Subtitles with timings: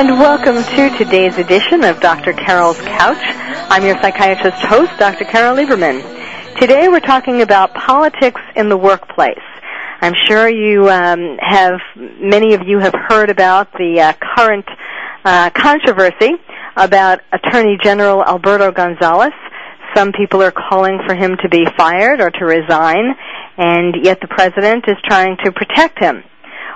[0.00, 2.32] And welcome to today's edition of Dr.
[2.32, 3.20] Carol's Couch.
[3.68, 5.26] I'm your psychiatrist host, Dr.
[5.26, 6.00] Carol Lieberman.
[6.58, 9.44] Today we're talking about politics in the workplace.
[10.00, 14.64] I'm sure you um, have, many of you have heard about the uh, current
[15.22, 16.32] uh, controversy
[16.76, 19.34] about Attorney General Alberto Gonzales.
[19.94, 23.04] Some people are calling for him to be fired or to resign,
[23.58, 26.24] and yet the president is trying to protect him.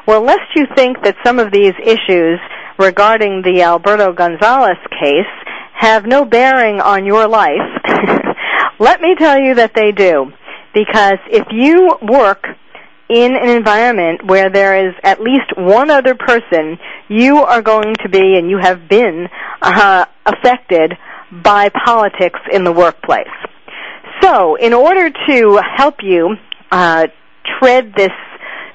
[0.07, 2.39] Well, lest you think that some of these issues
[2.79, 5.33] regarding the Alberto Gonzales case
[5.75, 7.63] have no bearing on your life,
[8.79, 10.33] let me tell you that they do.
[10.75, 12.45] Because if you work
[13.09, 18.09] in an environment where there is at least one other person, you are going to
[18.09, 19.29] be and you have been
[19.63, 20.95] uh, affected
[21.43, 23.27] by politics in the workplace.
[24.21, 26.37] So, in order to help you
[26.71, 27.09] uh,
[27.59, 28.11] tread this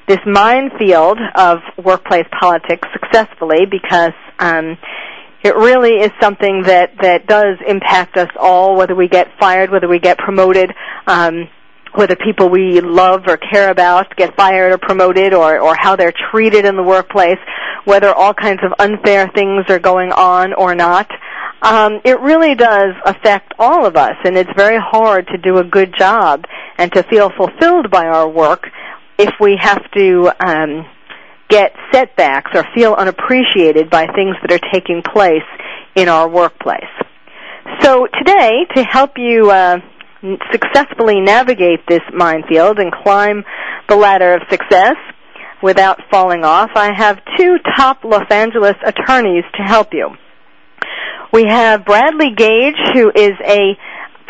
[0.09, 4.75] this minefield of workplace politics successfully, because um,
[5.43, 9.87] it really is something that that does impact us all, whether we get fired, whether
[9.87, 10.73] we get promoted.
[11.07, 11.47] Um,
[11.95, 16.13] whether people we love or care about get fired or promoted or, or how they're
[16.31, 17.39] treated in the workplace,
[17.85, 21.09] whether all kinds of unfair things are going on or not.
[21.63, 25.63] Um, it really does affect all of us, and it's very hard to do a
[25.63, 26.45] good job
[26.77, 28.67] and to feel fulfilled by our work
[29.20, 30.86] if we have to um,
[31.50, 35.44] get setbacks or feel unappreciated by things that are taking place
[35.95, 36.89] in our workplace.
[37.81, 39.80] So today, to help you uh,
[40.52, 43.43] successfully navigate this minefield and climb
[43.89, 44.95] the ladder of success
[45.61, 50.11] without falling off, I have two top Los Angeles attorneys to help you.
[51.33, 53.77] We have Bradley Gage, who is a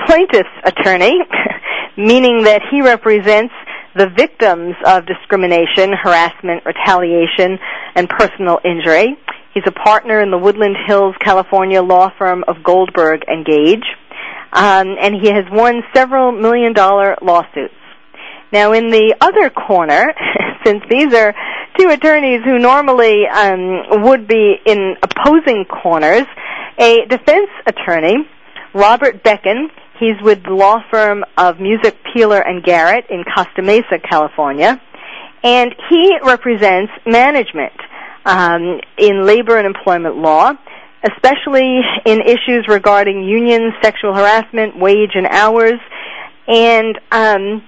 [0.08, 1.19] plaintiff's attorney,
[1.97, 3.53] meaning that he represents
[3.95, 7.57] the victims of discrimination, harassment, retaliation,
[7.95, 9.17] and personal injury.
[9.53, 13.85] He's a partner in the Woodland Hills, California law firm of Goldberg and Gage
[14.53, 17.73] um, and he has won several million dollar lawsuits.
[18.51, 20.06] Now, in the other corner,
[20.66, 21.35] since these are
[21.77, 26.25] two attorneys who normally um, would be in opposing corners,
[26.79, 28.16] a defense attorney,
[28.73, 29.67] Robert Bekken,
[30.00, 34.82] he's with the law firm of Musick Peeler and Garrett in Costa Mesa, California,
[35.44, 37.74] and he represents management
[38.26, 40.54] um, in labor and employment law
[41.04, 45.80] especially in issues regarding unions, sexual harassment, wage and hours.
[46.48, 47.64] And um,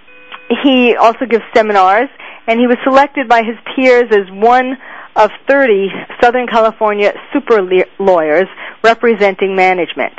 [0.63, 2.09] he also gives seminars,
[2.47, 4.77] and he was selected by his peers as one
[5.15, 5.89] of 30
[6.21, 7.61] Southern California super
[7.99, 8.47] lawyers
[8.83, 10.13] representing management.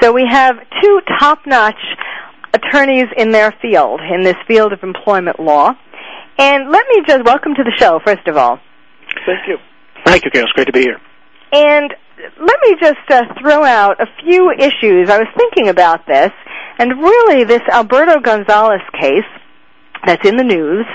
[0.00, 1.80] So we have two top-notch
[2.52, 5.72] attorneys in their field, in this field of employment law.
[6.38, 8.58] And let me just welcome to the show, first of all.
[9.24, 9.56] Thank you.
[10.04, 10.44] Thank you, Gail.
[10.44, 11.00] It's great to be here.
[11.52, 11.94] And
[12.38, 15.08] let me just uh, throw out a few issues.
[15.10, 16.30] I was thinking about this,
[16.78, 19.24] and really, this Alberto Gonzales case
[20.04, 20.86] that's in the news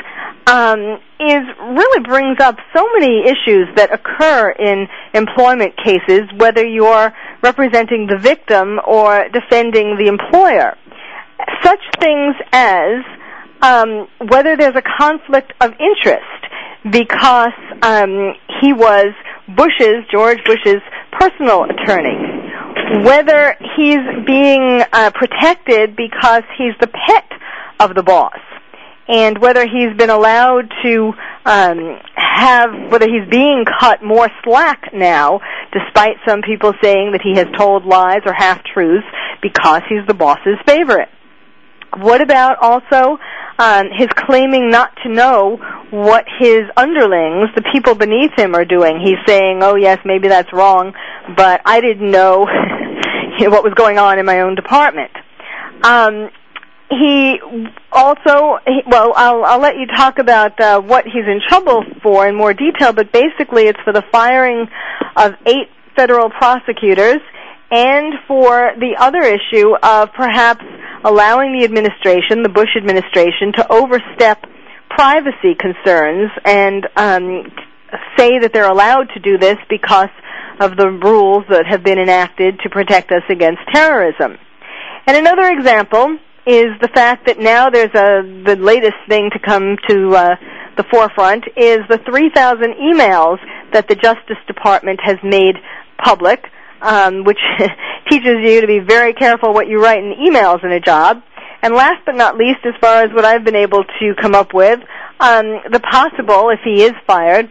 [0.47, 7.13] um, is really brings up so many issues that occur in employment cases, whether you're
[7.41, 10.77] representing the victim or defending the employer.
[11.63, 13.03] Such things as
[13.61, 16.41] um, whether there's a conflict of interest
[16.91, 17.53] because
[17.83, 19.13] um, he was
[19.55, 20.81] Bush's, George Bush's
[21.19, 22.17] personal attorney.
[23.05, 27.25] Whether he's being uh, protected because he's the pet
[27.79, 28.37] of the boss.
[29.07, 31.13] And whether he's been allowed to
[31.45, 35.41] um, have, whether he's being cut more slack now,
[35.73, 39.05] despite some people saying that he has told lies or half truths
[39.41, 41.09] because he's the boss's favorite.
[41.97, 43.17] What about also
[43.59, 45.57] um, his claiming not to know
[45.91, 49.01] what his underlings, the people beneath him, are doing?
[49.03, 50.93] He's saying, "Oh yes, maybe that's wrong,
[51.35, 52.39] but I didn't know
[53.39, 55.11] what was going on in my own department."
[55.83, 56.29] Um,
[56.91, 57.39] he
[57.91, 62.35] also, well, I'll, I'll let you talk about uh, what he's in trouble for in
[62.35, 64.67] more detail, but basically, it's for the firing
[65.15, 67.21] of eight federal prosecutors
[67.71, 70.63] and for the other issue of perhaps
[71.05, 74.43] allowing the administration, the Bush administration, to overstep
[74.89, 77.43] privacy concerns and um,
[78.17, 80.09] say that they're allowed to do this because
[80.59, 84.37] of the rules that have been enacted to protect us against terrorism.
[85.07, 89.77] And another example is the fact that now there's a the latest thing to come
[89.87, 90.35] to uh,
[90.77, 93.37] the forefront is the 3,000 emails
[93.73, 95.55] that the Justice Department has made
[96.03, 96.43] public,
[96.81, 97.39] um, which
[98.09, 101.21] teaches you to be very careful what you write in emails in a job.
[101.61, 104.53] And last but not least, as far as what I've been able to come up
[104.53, 104.79] with,
[105.19, 107.49] um, the possible, if he is fired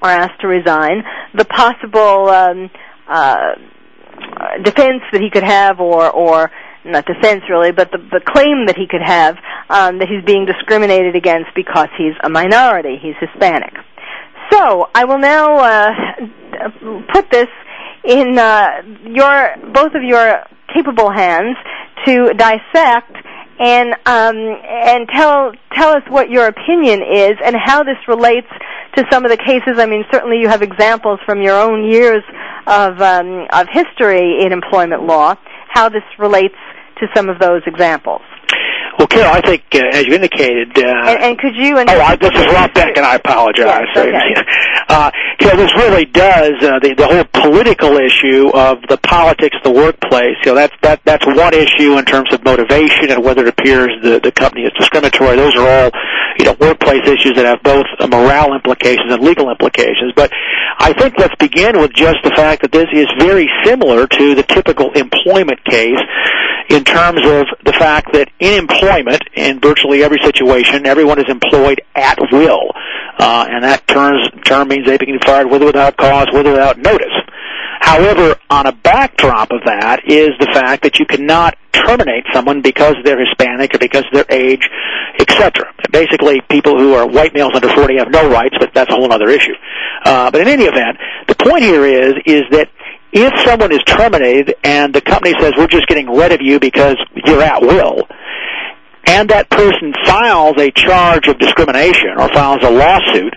[0.00, 1.02] or asked to resign,
[1.34, 2.70] the possible um,
[3.08, 3.54] uh,
[4.62, 6.50] defense that he could have, or or
[6.84, 9.36] not defense really, but the, the claim that he could have
[9.68, 13.74] um, that he's being discriminated against because he's a minority, he's Hispanic.
[14.50, 15.90] So I will now uh,
[17.12, 17.48] put this
[18.04, 20.42] in uh, your both of your
[20.74, 21.56] capable hands
[22.06, 23.16] to dissect
[23.60, 28.48] and um, and tell tell us what your opinion is and how this relates
[28.96, 29.78] to some of the cases.
[29.78, 32.22] I mean, certainly you have examples from your own years
[32.66, 35.36] of um, of history in employment law.
[35.68, 36.56] How this relates
[37.00, 38.22] to some of those examples.
[38.98, 41.78] Well, Carol, I think, uh, as you indicated, uh, and, and could you?
[41.78, 43.86] oh, I, this is Rob Beck, and I apologize.
[43.94, 44.34] Yes, okay.
[44.88, 49.62] uh, Carol, this really does uh, the the whole political issue of the politics of
[49.64, 50.36] the workplace.
[50.44, 53.88] You know, that's that that's one issue in terms of motivation and whether it appears
[54.02, 55.36] the the company is discriminatory.
[55.36, 55.90] Those are all
[56.36, 60.12] you know workplace issues that have both morale implications and legal implications.
[60.14, 60.30] But
[60.78, 64.42] I think let's begin with just the fact that this is very similar to the
[64.42, 66.00] typical employment case
[66.70, 71.82] in terms of the fact that in employment, in virtually every situation, everyone is employed
[71.96, 72.70] at will,
[73.18, 76.46] uh, and that terms, term means they can be fired with or without cause, with
[76.46, 77.12] or without notice.
[77.80, 82.94] However, on a backdrop of that is the fact that you cannot terminate someone because
[83.04, 84.68] they're Hispanic or because of their age,
[85.18, 85.72] etc.
[85.90, 89.12] Basically, people who are white males under 40 have no rights, but that's a whole
[89.12, 89.54] other issue.
[90.04, 92.68] Uh, but in any event, the point here is is that
[93.12, 96.96] if someone is terminated and the company says we're just getting rid of you because
[97.26, 98.06] you're at will,
[99.06, 103.34] and that person files a charge of discrimination or files a lawsuit,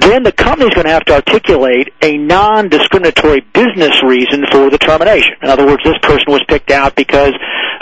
[0.00, 5.34] then the company's going to have to articulate a non-discriminatory business reason for the termination.
[5.42, 7.34] In other words, this person was picked out because,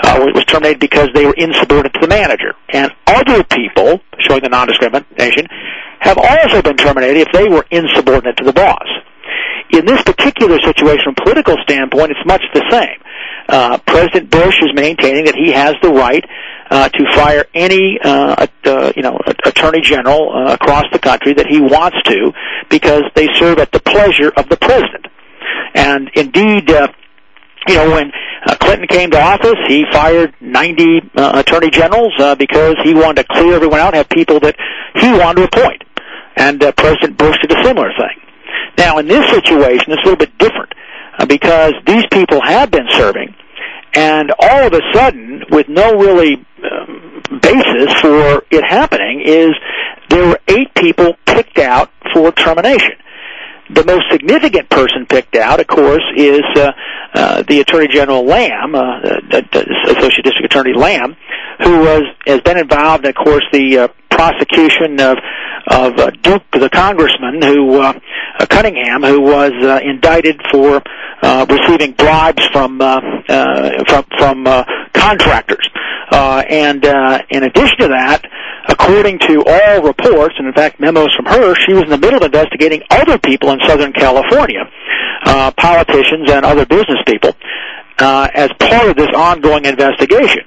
[0.02, 2.54] uh, was terminated because they were insubordinate to the manager.
[2.70, 5.46] And other people, showing the non-discrimination,
[6.00, 8.88] have also been terminated if they were insubordinate to the boss.
[9.70, 12.98] In this particular situation, from a political standpoint, it's much the same.
[13.48, 16.24] Uh, President Bush is maintaining that he has the right
[16.70, 21.46] uh, to fire any uh, uh, you know attorney general uh, across the country that
[21.46, 22.32] he wants to
[22.68, 25.06] because they serve at the pleasure of the president.
[25.74, 26.88] And indeed, uh,
[27.68, 28.12] you know when
[28.46, 33.26] uh, Clinton came to office, he fired 90 uh, attorney generals uh, because he wanted
[33.26, 34.56] to clear everyone out and have people that
[34.94, 35.82] he wanted to appoint.
[36.36, 38.29] And uh, President Bush did a similar thing.
[38.78, 40.72] Now, in this situation, it's a little bit different
[41.18, 43.34] uh, because these people have been serving,
[43.94, 49.50] and all of a sudden, with no really um, basis for it happening, is
[50.08, 52.94] there were eight people picked out for termination.
[53.72, 56.72] The most significant person picked out, of course, is uh,
[57.14, 61.16] uh, the Attorney General Lam, uh, Associate District Attorney Lam,
[61.62, 63.88] who was has been involved, of course, the uh,
[64.20, 65.16] prosecution of
[65.70, 67.92] of uh, Duke, the congressman, who uh,
[68.48, 70.82] Cunningham, who was uh, indicted for
[71.22, 75.66] uh, receiving bribes from uh, uh, from from uh, contractors.
[76.12, 78.20] Uh, and uh, in addition to that,
[78.68, 82.18] according to all reports, and in fact memos from her, she was in the middle
[82.18, 84.64] of investigating other people in Southern California,
[85.24, 87.32] uh, politicians and other business people,
[87.98, 90.44] uh, as part of this ongoing investigation.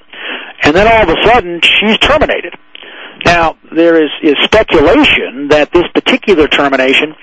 [0.64, 2.54] And then all of a sudden, she's terminated.
[3.26, 7.16] Now, there is, is speculation that this particular termination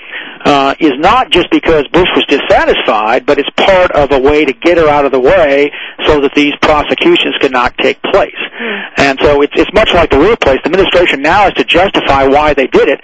[0.45, 4.53] uh, is not just because Bush was dissatisfied, but it's part of a way to
[4.53, 5.71] get her out of the way
[6.07, 8.41] so that these prosecutions cannot take place.
[8.57, 8.81] Hmm.
[8.97, 10.59] And so it's, it's much like the real place.
[10.65, 13.01] The administration now has to justify why they did it.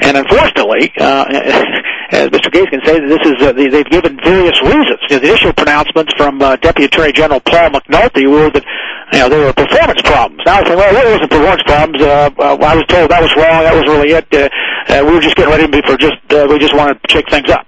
[0.00, 1.24] And unfortunately, uh,
[2.10, 2.50] as Mr.
[2.50, 4.98] Gage can say, this is uh, they, they've given various reasons.
[5.08, 8.64] You know, the initial pronouncements from uh, Deputy Attorney General Paul McNulty were that
[9.12, 10.42] you know there were performance problems.
[10.46, 12.02] Now I say, well, there wasn't performance problems.
[12.02, 13.62] Uh, uh, I was told that was wrong.
[13.62, 14.26] That was really it.
[14.32, 14.48] Uh,
[14.88, 17.08] uh, we were just getting ready to be for just uh, we just wanted to
[17.12, 17.66] shake things up.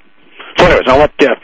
[0.57, 1.35] So anyways, I'll let, uh,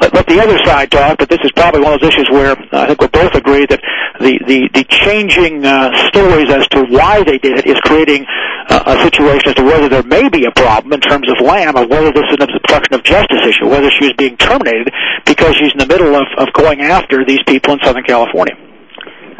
[0.00, 2.52] let, let the other side talk, but this is probably one of those issues where
[2.52, 3.80] uh, I think we both agree that
[4.20, 8.26] the, the, the changing uh, stories as to why they did it is creating
[8.68, 11.76] uh, a situation as to whether there may be a problem in terms of Lam
[11.76, 14.92] or whether this is an obstruction of justice issue, whether she was being terminated
[15.26, 18.54] because she's in the middle of, of going after these people in Southern California.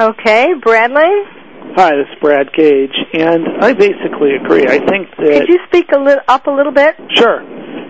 [0.00, 1.12] Okay, Bradley.
[1.76, 4.66] Hi, this is Brad Gage, and I basically agree.
[4.66, 5.46] I think that.
[5.46, 6.94] Could you speak a little up a little bit?
[7.14, 7.42] Sure.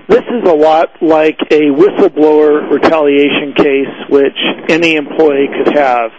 [0.07, 4.37] This is a lot like a whistleblower retaliation case, which
[4.69, 6.11] any employee could have.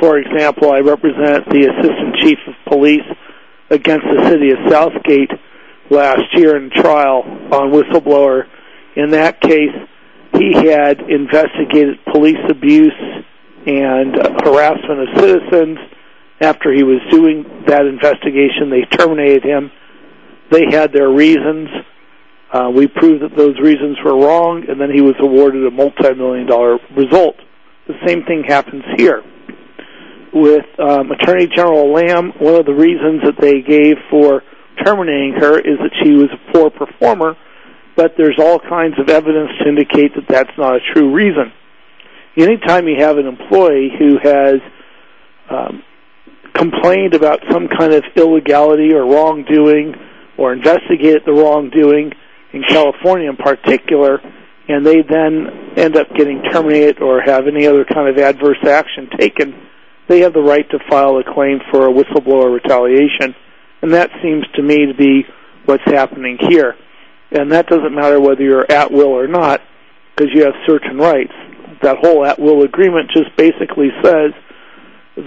[0.00, 3.04] For example, I represent the assistant chief of police
[3.68, 5.30] against the city of Southgate
[5.90, 8.46] last year in trial on whistleblower.
[8.96, 9.74] In that case,
[10.38, 12.92] he had investigated police abuse
[13.66, 14.14] and
[14.44, 15.78] harassment of citizens.
[16.40, 19.70] After he was doing that investigation, they terminated him.
[20.50, 21.68] They had their reasons.
[22.52, 26.46] Uh, we proved that those reasons were wrong, and then he was awarded a multi-million
[26.46, 27.36] dollar result.
[27.88, 29.22] The same thing happens here.
[30.32, 34.42] With um, Attorney General Lam, one of the reasons that they gave for
[34.84, 37.36] terminating her is that she was a poor performer,
[37.96, 41.52] but there's all kinds of evidence to indicate that that's not a true reason.
[42.36, 44.60] Anytime you have an employee who has
[45.48, 45.82] um,
[46.52, 49.94] complained about some kind of illegality or wrongdoing
[50.36, 52.12] or investigated the wrongdoing
[52.56, 54.18] in California in particular,
[54.68, 59.08] and they then end up getting terminated or have any other kind of adverse action
[59.18, 59.54] taken,
[60.08, 63.34] they have the right to file a claim for a whistleblower retaliation.
[63.82, 65.24] And that seems to me to be
[65.66, 66.74] what's happening here.
[67.30, 69.60] And that doesn't matter whether you're at will or not,
[70.16, 71.32] because you have certain rights.
[71.82, 74.32] That whole at will agreement just basically says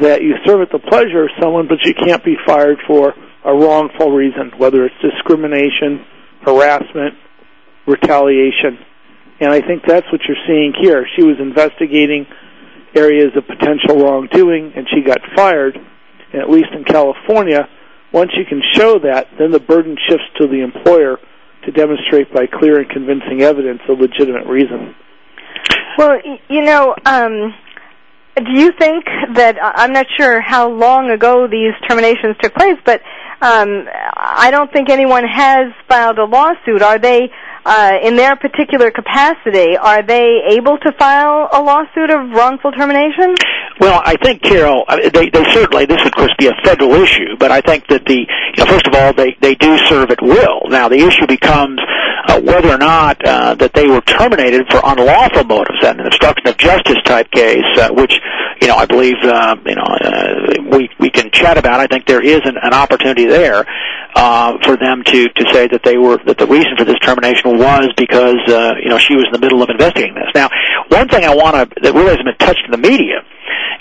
[0.01, 3.13] that you serve at the pleasure of someone, but you can't be fired for
[3.45, 6.05] a wrongful reason, whether it's discrimination,
[6.41, 7.15] harassment,
[7.87, 8.77] retaliation.
[9.39, 11.05] And I think that's what you're seeing here.
[11.15, 12.25] She was investigating
[12.95, 15.75] areas of potential wrongdoing, and she got fired.
[16.33, 17.67] And at least in California,
[18.11, 21.17] once you can show that, then the burden shifts to the employer
[21.65, 24.95] to demonstrate by clear and convincing evidence a legitimate reason.
[25.97, 26.17] Well,
[26.49, 27.53] you know, um,
[28.35, 29.05] do you think
[29.35, 33.01] that I'm not sure how long ago these terminations took place, but
[33.41, 36.81] um, I don't think anyone has filed a lawsuit.
[36.81, 37.31] Are they,
[37.65, 43.35] uh, in their particular capacity, are they able to file a lawsuit of wrongful termination?
[43.79, 47.37] Well, I think, Carol, they, they certainly, this would, of course, be a federal issue,
[47.39, 50.21] but I think that the, you know, first of all, they, they do serve at
[50.21, 50.67] will.
[50.67, 51.79] Now, the issue becomes
[52.27, 56.47] uh, whether or not uh, that they were terminated for unlawful motives, and an obstruction
[56.47, 58.19] of justice type case, uh, which,
[58.61, 61.79] you know, I believe, uh, you know, uh, we, we can chat about.
[61.79, 63.65] I think there is an, an opportunity there
[64.13, 67.57] uh, for them to, to say that they were, that the reason for this termination
[67.57, 70.27] was because, uh, you know, she was in the middle of investigating this.
[70.35, 70.49] Now,
[70.89, 73.23] one thing I want to, that really hasn't been touched in the media,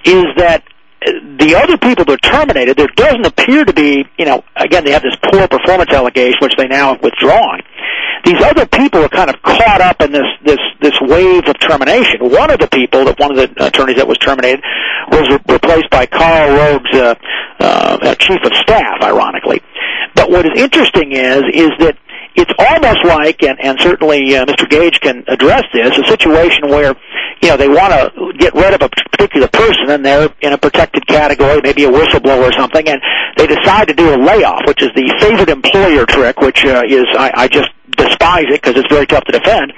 [0.05, 0.65] is that
[1.01, 4.91] the other people that are terminated, there doesn't appear to be, you know, again, they
[4.91, 7.61] have this poor performance allegation, which they now have withdrawn.
[8.25, 12.29] These other people are kind of caught up in this, this, this wave of termination.
[12.29, 14.61] One of the people, that one of the attorneys that was terminated,
[15.11, 17.15] was re- replaced by Karl Rove's uh,
[17.61, 19.63] uh, chief of staff, ironically.
[20.15, 21.97] But what is interesting is, is that
[22.39, 24.69] it's almost like, and, and certainly uh, Mr.
[24.69, 26.95] Gage can address this, a situation where,
[27.43, 30.59] you know, they want to get rid of a particular person and they're in a
[30.59, 33.01] protected category, maybe a whistleblower or something, and
[33.37, 37.05] they decide to do a layoff, which is the favored employer trick, which uh, is,
[37.19, 39.73] I, I just despise it because it's very tough to defend.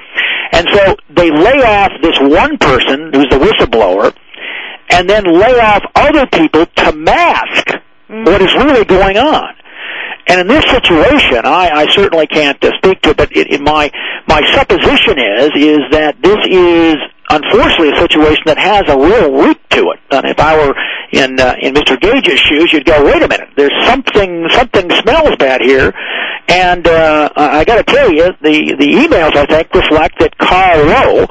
[0.53, 4.15] And so they lay off this one person who's the whistleblower,
[4.91, 7.69] and then lay off other people to mask
[8.09, 8.25] mm-hmm.
[8.25, 9.55] what is really going on.
[10.31, 13.61] And in this situation, I, I certainly can't uh, speak to it, but it, it,
[13.61, 13.91] my
[14.29, 16.95] my supposition is is that this is
[17.31, 19.99] unfortunately a situation that has a real root to it.
[20.13, 20.73] And if I were
[21.11, 22.01] in uh, in Mr.
[22.01, 25.93] Gage's shoes, you'd go, wait a minute, there's something something smells bad here.
[26.47, 30.87] And uh, I got to tell you, the the emails I think reflect that Karl
[30.87, 31.29] Rove.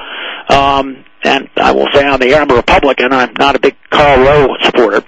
[0.49, 3.75] Um, and I will say on the air I'm a Republican, I'm not a big
[3.89, 5.03] Karl Rove supporter,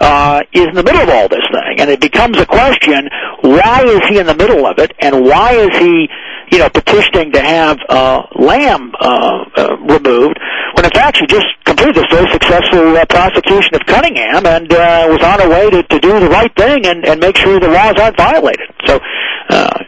[0.00, 1.80] uh, is in the middle of all this thing.
[1.80, 3.08] And it becomes a question,
[3.40, 6.08] why is he in the middle of it, and why is he,
[6.52, 10.38] you know, petitioning to have uh, Lam uh, uh, removed,
[10.74, 15.06] when in fact she just completed this very successful uh, prosecution of Cunningham and uh,
[15.08, 17.68] was on her way to, to do the right thing and, and make sure the
[17.68, 18.68] laws aren't violated.
[18.86, 19.00] So,
[19.48, 19.78] uh,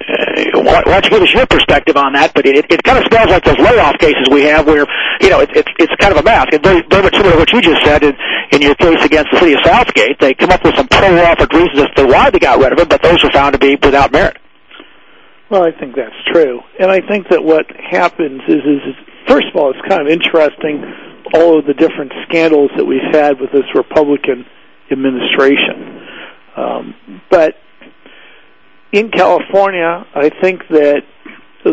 [0.55, 2.33] why, why don't you give us your perspective on that?
[2.35, 4.87] But it, it, it kind of smells like those layoff cases we have where,
[5.21, 6.53] you know, it, it, it's kind of a mask.
[6.53, 8.15] And very, very much similar to what you just said in,
[8.53, 10.19] in your case against the city of Southgate.
[10.21, 12.89] They come up with some pro-offered reasons as to why they got rid of him,
[12.89, 14.37] but those were found to be without merit.
[15.51, 16.61] Well, I think that's true.
[16.81, 18.97] And I think that what happens is, is, is
[19.29, 20.83] first of all, it's kind of interesting
[21.35, 24.45] all of the different scandals that we've had with this Republican
[24.91, 26.03] administration.
[26.57, 26.95] Um,
[27.31, 27.55] but
[28.93, 31.03] in California, I think that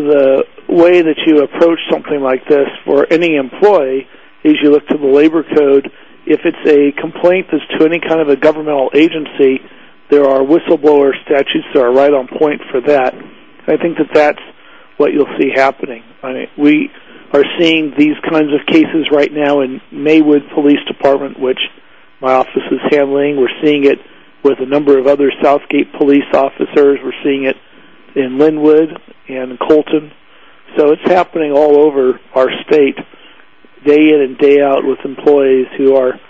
[0.00, 4.08] the way that you approach something like this for any employee
[4.42, 5.90] is you look to the labor code
[6.26, 9.60] if it's a complaint that's to any kind of a governmental agency,
[10.10, 13.14] there are whistleblower statutes that are right on point for that.
[13.66, 14.40] I think that that's
[14.96, 16.02] what you'll see happening.
[16.22, 16.90] I mean, we
[17.32, 21.60] are seeing these kinds of cases right now in Maywood Police Department, which
[22.20, 23.36] my office is handling.
[23.36, 23.98] We're seeing it
[24.42, 27.00] with a number of other Southgate police officers.
[27.02, 27.56] We're seeing it
[28.14, 30.12] in Lynwood and Colton.
[30.76, 32.96] So it's happening all over our state,
[33.84, 36.20] day in and day out, with employees who are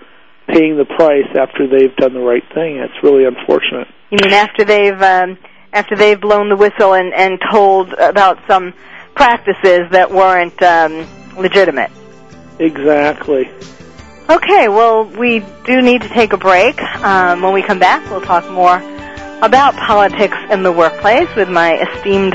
[0.49, 2.77] paying the price after they've done the right thing.
[2.77, 3.89] It's really unfortunate.
[4.11, 5.39] You mean after they've um,
[5.73, 8.75] after they've blown the whistle and, and told about some
[9.15, 11.91] practices that weren't um, legitimate?
[12.59, 13.51] Exactly.
[14.31, 16.81] Okay, well, we do need to take a break.
[16.81, 18.79] Um, when we come back, we'll talk more
[19.45, 22.33] about politics in the workplace with my esteemed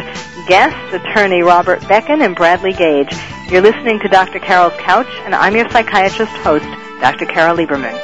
[0.48, 3.12] guests, attorney Robert Bekken and Bradley Gage.
[3.50, 4.38] You're listening to Dr.
[4.40, 6.66] Carol's Couch, and I'm your psychiatrist host,
[7.02, 7.26] Dr.
[7.26, 7.98] Carol Lieberman.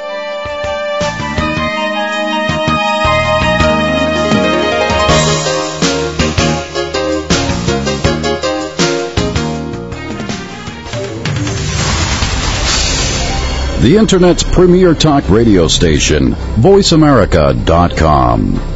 [13.82, 18.75] The Internet's premier talk radio station, VoiceAmerica.com.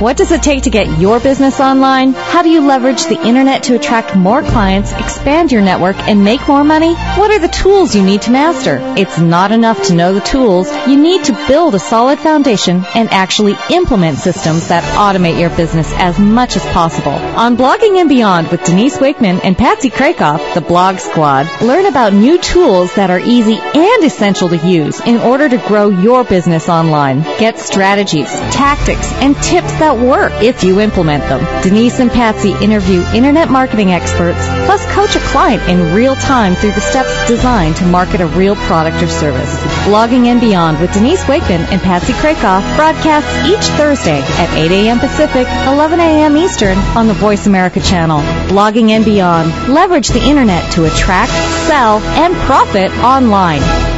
[0.00, 2.12] What does it take to get your business online?
[2.12, 6.46] How do you leverage the internet to attract more clients, expand your network, and make
[6.46, 6.94] more money?
[6.94, 8.78] What are the tools you need to master?
[8.96, 10.70] It's not enough to know the tools.
[10.86, 15.92] You need to build a solid foundation and actually implement systems that automate your business
[15.94, 17.10] as much as possible.
[17.10, 22.12] On Blogging and Beyond with Denise Wakeman and Patsy Krakoff, the Blog Squad, learn about
[22.12, 26.68] new tools that are easy and essential to use in order to grow your business
[26.68, 27.22] online.
[27.40, 31.40] Get strategies, tactics, and tips that work if you implement them.
[31.62, 36.72] Denise and Patsy interview internet marketing experts, plus coach a client in real time through
[36.72, 39.54] the steps designed to market a real product or service.
[39.84, 44.98] Blogging and Beyond with Denise Wakeman and Patsy Krakoff broadcasts each Thursday at 8 a.m.
[44.98, 46.36] Pacific, 11 a.m.
[46.36, 48.20] Eastern on the Voice America channel.
[48.48, 49.68] Blogging and Beyond.
[49.68, 51.32] Leverage the internet to attract,
[51.66, 53.97] sell, and profit online.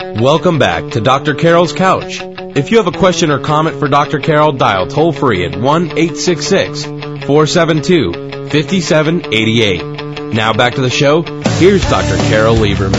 [0.00, 1.34] Welcome back to Dr.
[1.34, 2.18] Carol's Couch.
[2.56, 4.18] If you have a question or comment for Dr.
[4.18, 8.12] Carol, dial toll free at 1 866 472
[8.50, 10.34] 5788.
[10.34, 11.22] Now back to the show.
[11.22, 12.16] Here's Dr.
[12.28, 12.92] Carol Lieberman.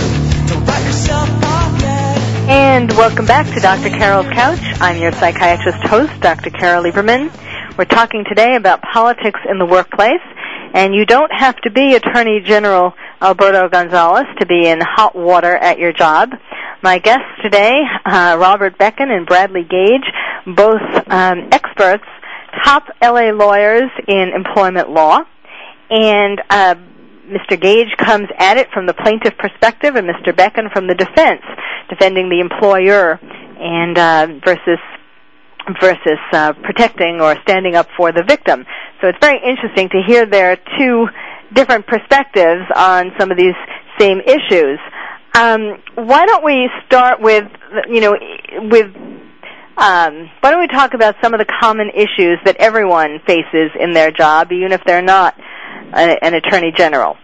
[2.47, 3.89] And welcome back to Dr.
[3.89, 4.59] Carol's Couch.
[4.79, 6.49] I'm your psychiatrist host, Dr.
[6.49, 7.29] Carol Lieberman.
[7.77, 10.21] We're talking today about politics in the workplace,
[10.73, 15.53] and you don't have to be Attorney General Alberto Gonzales to be in hot water
[15.55, 16.31] at your job.
[16.85, 20.05] My guests today, uh, Robert Bekken and Bradley Gage,
[20.55, 22.03] both um, experts,
[22.63, 25.21] top LA lawyers in employment law,
[25.89, 26.75] and uh,
[27.25, 27.59] Mr.
[27.59, 30.31] Gage comes at it from the plaintiff perspective, and Mr.
[30.31, 31.41] Bekken from the defense,
[31.89, 34.77] defending the employer and uh, versus
[35.81, 38.63] versus uh, protecting or standing up for the victim.
[39.01, 41.07] So it's very interesting to hear their two
[41.51, 43.57] different perspectives on some of these
[43.97, 44.77] same issues.
[45.35, 47.43] Um, why don't we start with,
[47.89, 48.15] you know,
[48.71, 48.87] with
[49.77, 53.91] um, why don't we talk about some of the common issues that everyone faces in
[53.91, 55.35] their job, even if they're not
[55.93, 57.17] a, an attorney general?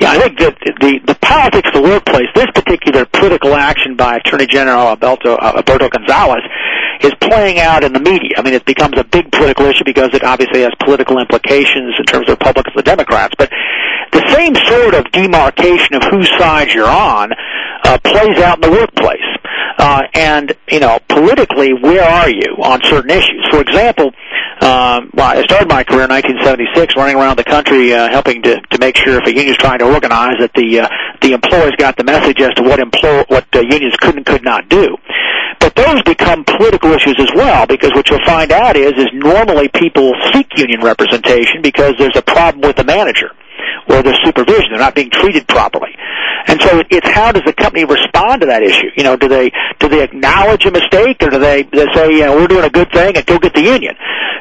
[0.00, 4.16] Yeah, I think that the the politics of the workplace, this particular political action by
[4.16, 6.40] Attorney General Alberto, uh, Alberto Gonzales,
[7.04, 8.36] is playing out in the media.
[8.36, 12.04] I mean, it becomes a big political issue because it obviously has political implications in
[12.04, 13.34] terms of Republicans and Democrats.
[13.38, 13.50] But
[14.12, 17.32] the same sort of demarcation of whose side you're on
[17.84, 19.20] uh, plays out in the workplace.
[19.78, 23.46] Uh, and you know, politically, where are you on certain issues?
[23.50, 24.10] For example,
[24.60, 28.60] um, well, I started my career in 1976, running around the country, uh, helping to
[28.60, 30.88] to make sure if a union's trying to organize, that the uh,
[31.22, 34.42] the employees got the message as to what employ what uh, unions could and could
[34.42, 34.96] not do.
[35.60, 39.68] But those become political issues as well, because what you'll find out is is normally
[39.68, 43.30] people seek union representation because there's a problem with the manager
[43.90, 44.70] or their supervision.
[44.70, 45.94] They're not being treated properly.
[46.46, 48.88] And so it's how does the company respond to that issue?
[48.96, 52.20] You know, do they do they acknowledge a mistake or do they, they say, you
[52.24, 53.94] know, we're doing a good thing and go get the union?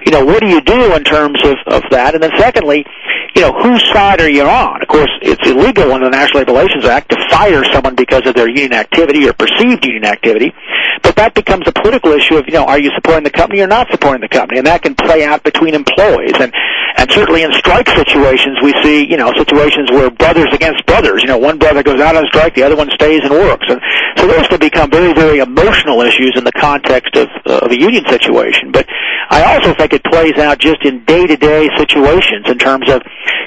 [0.06, 2.13] You know, what do you do in terms of, of that?
[2.13, 2.86] And then secondly,
[3.36, 4.82] you know, whose side are you on?
[4.82, 8.36] Of course, it's illegal under the National Labor Relations Act to fire someone because of
[8.36, 10.53] their union activity or perceived union activity,
[11.03, 13.67] but that becomes a political issue of, you know, are you supporting the company or
[13.67, 14.60] not supporting the company?
[14.60, 16.33] And that can play out between employees.
[16.39, 16.53] And,
[16.97, 21.27] and certainly in strike situations, we see, you know, situations where brothers against brothers, you
[21.27, 23.65] know, one brother goes out on strike, the other one stays and works.
[23.69, 23.79] And
[24.17, 27.79] so those can become very, very emotional issues in the context of, uh, of a
[27.79, 28.71] union situation.
[28.71, 28.88] But
[29.29, 33.01] I also think it plays out just in day-to-day situations in terms of,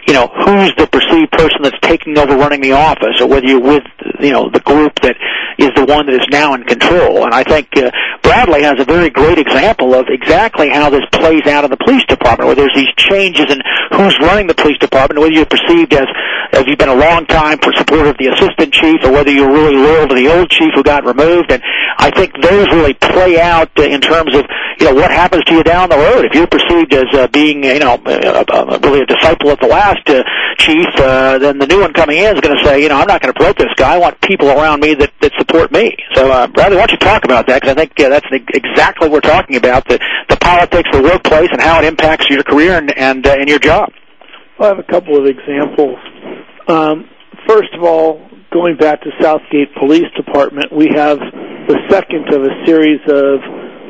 [0.06, 3.60] you know, who's the perceived person that's taking over running the office or whether you're
[3.60, 3.84] with,
[4.20, 5.16] you know, the group that
[5.60, 7.24] is the one that is now in control.
[7.24, 7.90] And I think uh,
[8.22, 12.04] Bradley has a very great example of exactly how this plays out in the police
[12.08, 13.60] department, where there's these changes in
[13.92, 16.06] who's running the police department, whether you're perceived as,
[16.52, 19.52] as you've been a long time for support of the assistant chief or whether you're
[19.52, 21.52] really loyal to the old chief who got removed.
[21.52, 21.62] And
[21.98, 24.46] I think those really play out uh, in terms of,
[24.78, 26.24] you know, what happens to you down the road.
[26.24, 29.66] If you're perceived as uh, being, you know, uh, uh, really a disciple of the
[29.66, 30.22] last uh,
[30.56, 33.08] chief, uh, then the new one coming in is going to say, you know, I'm
[33.08, 33.94] not going to promote this guy.
[33.94, 35.96] I want people around me that, that support me.
[36.14, 37.60] So, uh, Bradley, why don't you talk about that?
[37.60, 41.48] Because I think uh, that's exactly what we're talking about, the, the politics the workplace
[41.52, 43.90] and how it impacts your career and, and, uh, and your job.
[44.58, 45.98] Well, I have a couple of examples.
[46.68, 47.08] Um,
[47.46, 52.66] first of all, going back to Southgate Police Department, we have the second of a
[52.66, 53.40] series of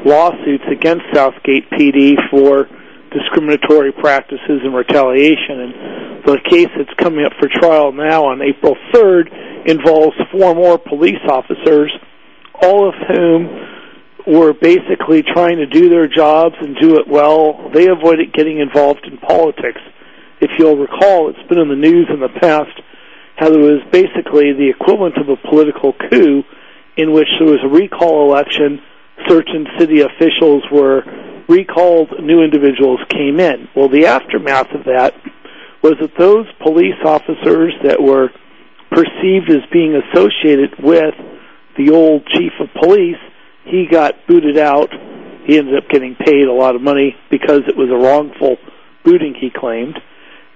[0.05, 2.69] lawsuits against Southgate PD for
[3.11, 5.61] discriminatory practices and retaliation.
[5.61, 10.79] And the case that's coming up for trial now on April 3rd involves four more
[10.79, 11.93] police officers,
[12.63, 13.49] all of whom
[14.27, 17.71] were basically trying to do their jobs and do it well.
[17.73, 19.81] They avoided getting involved in politics.
[20.41, 22.73] If you'll recall, it's been in the news in the past
[23.37, 26.45] how there was basically the equivalent of a political coup
[26.97, 28.81] in which there was a recall election.
[29.29, 31.03] Certain city officials were
[31.51, 33.69] recalled, new individuals came in.
[33.75, 35.15] Well, the aftermath of that
[35.83, 38.29] was that those police officers that were
[38.91, 41.15] perceived as being associated with
[41.77, 43.19] the old chief of police,
[43.65, 44.91] he got booted out.
[45.47, 48.57] He ended up getting paid a lot of money because it was a wrongful
[49.05, 49.99] booting, he claimed.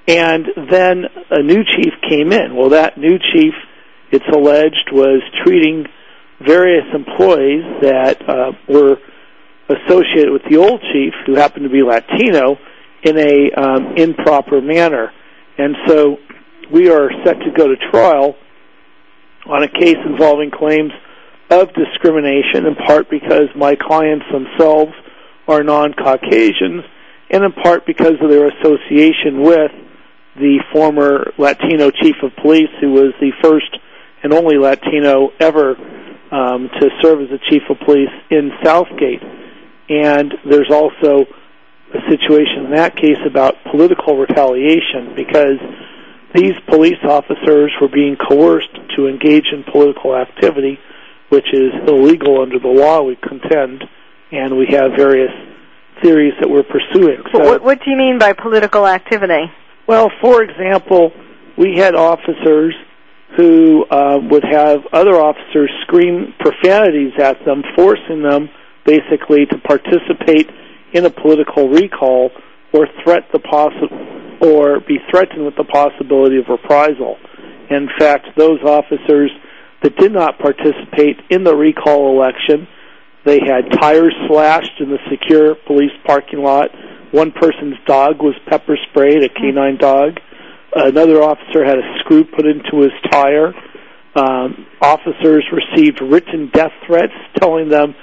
[0.06, 2.54] And then a new chief came in.
[2.54, 3.54] Well, that new chief,
[4.12, 5.86] it's alleged, was treating
[6.40, 8.98] various employees that uh, were
[9.68, 12.56] associated with the old chief, who happened to be Latino,
[13.02, 15.12] in a um, improper manner.
[15.58, 16.16] And so
[16.72, 18.34] we are set to go to trial
[19.46, 20.92] on a case involving claims
[21.50, 24.92] of discrimination, in part because my clients themselves
[25.46, 26.84] are non-Caucasians,
[27.30, 29.70] and in part because of their association with
[30.36, 33.76] the former Latino chief of police, who was the first
[34.22, 35.76] and only Latino ever
[36.32, 39.22] um, to serve as the chief of police in Southgate.
[39.88, 41.26] And there's also
[41.92, 45.58] a situation in that case about political retaliation because
[46.34, 50.78] these police officers were being coerced to engage in political activity,
[51.28, 53.84] which is illegal under the law, we contend,
[54.32, 55.30] and we have various
[56.02, 57.22] theories that we're pursuing.
[57.32, 59.52] So, what, what do you mean by political activity?
[59.86, 61.12] Well, for example,
[61.56, 62.74] we had officers
[63.36, 68.48] who uh, would have other officers scream profanities at them, forcing them
[68.84, 70.50] basically to participate
[70.92, 72.30] in a political recall
[72.72, 77.16] or threat the possi- or be threatened with the possibility of reprisal.
[77.70, 79.30] In fact, those officers
[79.82, 82.66] that did not participate in the recall election,
[83.24, 86.70] they had tires slashed in the secure police parking lot
[87.14, 90.18] one person's dog was pepper sprayed, a canine dog.
[90.74, 93.54] Another officer had a screw put into his tire.
[94.16, 97.94] Um, officers received written death threats telling them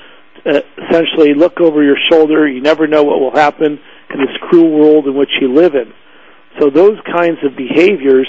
[0.46, 2.48] uh, essentially, look over your shoulder.
[2.48, 5.94] You never know what will happen in this cruel world in which you live in.
[6.60, 8.28] So those kinds of behaviors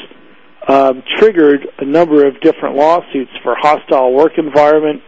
[0.69, 5.03] um, triggered a number of different lawsuits for hostile work environment,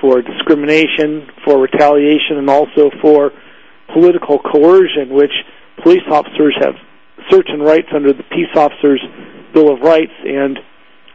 [0.00, 3.32] for discrimination, for retaliation, and also for
[3.92, 5.32] political coercion, which
[5.82, 6.74] police officers have
[7.30, 9.00] certain rights under the Peace Officers
[9.52, 10.58] Bill of Rights, and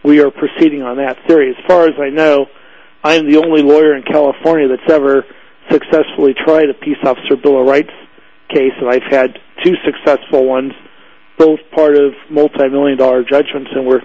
[0.04, 1.50] we are proceeding on that theory.
[1.50, 2.46] As far as I know,
[3.08, 5.24] I am the only lawyer in California that's ever
[5.72, 7.96] successfully tried a Peace Officer Bill of Rights
[8.50, 10.74] case, and I've had two successful ones,
[11.38, 14.02] both part of multi-million dollar judgments, and we're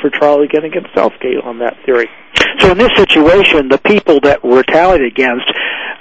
[0.00, 2.08] for trial again against Southgate on that theory.
[2.60, 5.46] So in this situation, the people that were retaliated against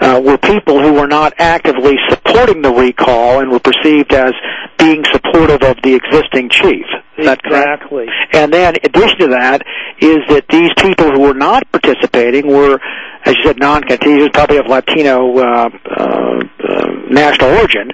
[0.02, 4.34] uh, were people who were not actively supporting the recall and were perceived as
[4.78, 6.86] being supportive of the existing chief.
[7.17, 7.84] Is that correct?
[7.84, 8.08] Exactly.
[8.34, 9.62] And then, in addition to that,
[10.00, 12.80] is that these people who were not participating were,
[13.26, 17.92] as you said, non-Caucasians, probably of Latino uh, uh, uh, national origin,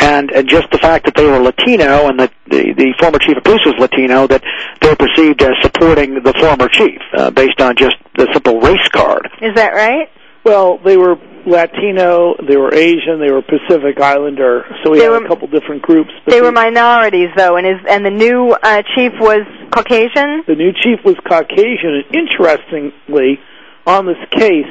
[0.00, 3.36] and, and just the fact that they were Latino and that the, the former chief
[3.36, 4.42] of police was Latino, that
[4.80, 9.28] they're perceived as supporting the former chief uh, based on just the simple race card.
[9.42, 10.08] Is that right?
[10.44, 15.10] Well, they were Latino, they were Asian, they were Pacific Islander, so we They had
[15.10, 16.10] were- a couple different groups.
[16.24, 20.44] But They the, were minorities, though, and is and the new uh, chief was Caucasian.
[20.46, 23.40] the new chief was Caucasian, and interestingly,
[23.88, 24.68] on this case,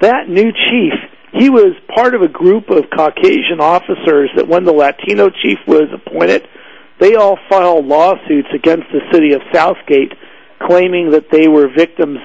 [0.00, 0.92] that new chief,
[1.32, 5.88] he was part of a group of Caucasian officers that when the Latino chief was
[5.92, 6.46] appointed,
[7.00, 10.12] they all filed lawsuits against the city of Southgate,
[10.60, 12.18] claiming that they were victims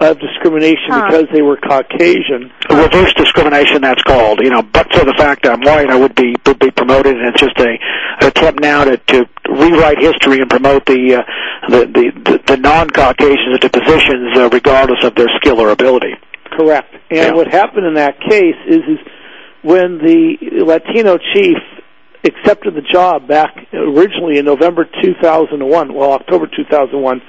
[0.00, 1.06] of discrimination Huh.
[1.08, 2.50] because they were Caucasian.
[2.68, 6.14] reverse discrimination that's called you know but for the fact that i'm white i would
[6.14, 7.68] be would be promoted and it's just a
[8.20, 11.22] an attempt now to to rewrite history and promote the uh,
[11.70, 16.12] the, the the the non-caucasians into positions uh, regardless of their skill or ability
[16.52, 16.92] Correct.
[17.10, 17.32] And Yeah.
[17.32, 18.98] what happened in that case is, is
[19.62, 21.56] when the Latino chief
[22.22, 27.20] accepted the job back originally in November 2001, well, October 2001,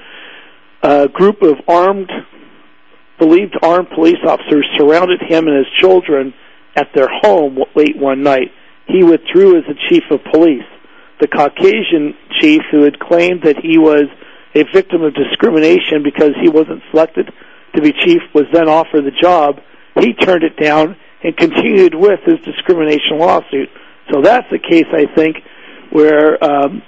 [0.84, 2.08] a group of armed,
[3.18, 6.34] believed armed police officers surrounded him and his children
[6.74, 8.52] at their home late one night.
[8.86, 10.64] He withdrew as the chief of police.
[11.20, 14.04] The Caucasian chief, who had claimed that he was
[14.54, 17.30] a victim of discrimination because he wasn't selected
[17.74, 19.60] to be chief, was then offered the job.
[19.98, 23.70] He turned it down and continued with his discrimination lawsuit.
[24.12, 25.36] So that's a case, I think,
[25.90, 26.82] where um,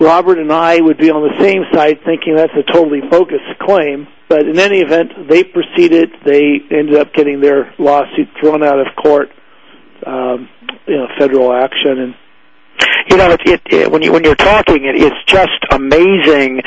[0.00, 4.08] Robert and I would be on the same side thinking that's a totally bogus claim.
[4.28, 6.10] But in any event, they proceeded.
[6.24, 9.28] They ended up getting their lawsuit thrown out of court,
[10.06, 10.48] um,
[10.86, 12.14] you know, federal action, and
[13.08, 16.60] you know it, it, it when you when you're talking it, it's just amazing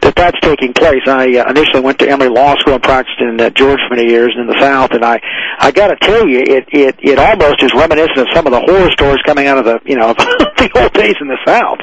[0.00, 3.40] that that's taking place i uh, initially went to emory law school and practiced in
[3.40, 5.18] uh, georgia for many years and in the south and i
[5.58, 8.60] i got to tell you it it it almost is reminiscent of some of the
[8.60, 10.12] horror stories coming out of the you know
[10.58, 11.78] the old days in the south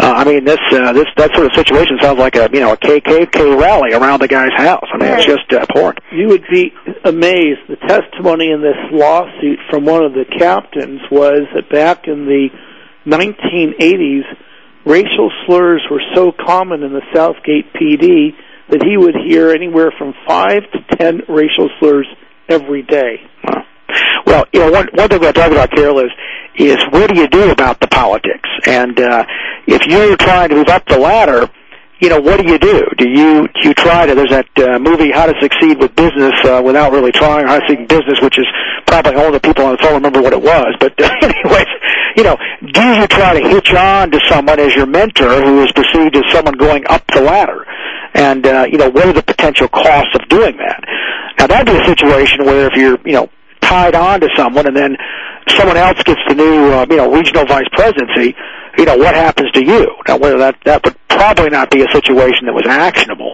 [0.00, 2.72] uh, i mean this uh, this that sort of situation sounds like a you know
[2.72, 5.36] a kkk rally around the guy's house i mean it's Right.
[5.38, 6.72] just uh, abhorrent you would be
[7.04, 7.60] amazed.
[7.68, 12.48] The testimony in this lawsuit from one of the captains was that back in the
[13.06, 14.22] 1980s,
[14.86, 18.30] racial slurs were so common in the Southgate PD
[18.70, 22.06] that he would hear anywhere from five to ten racial slurs
[22.48, 23.20] every day.
[24.26, 26.10] Well, you know, one one thing we're talking about, Carol, is
[26.56, 28.48] is what do you do about the politics?
[28.66, 29.24] And uh,
[29.66, 31.50] if you're trying to move up the ladder,
[32.02, 32.82] you know, what do you do?
[32.98, 34.14] Do you do you try to?
[34.16, 37.66] There's that uh, movie, How to Succeed with Business uh, Without Really Trying, How to
[37.68, 38.46] Succeed in Business, which is
[38.88, 40.74] probably all the people on the phone remember what it was.
[40.80, 41.70] But uh, anyways,
[42.16, 42.36] you know,
[42.74, 46.24] do you try to hitch on to someone as your mentor who is perceived as
[46.32, 47.64] someone going up the ladder?
[48.14, 50.82] And uh, you know, what are the potential costs of doing that?
[51.38, 54.76] Now that'd be a situation where if you're, you know, tied on to someone and
[54.76, 54.96] then
[55.50, 58.34] someone else gets the new uh, you know regional vice presidency
[58.78, 59.86] you know what happens to you.
[60.08, 63.32] Now whether that that would probably not be a situation that was actionable.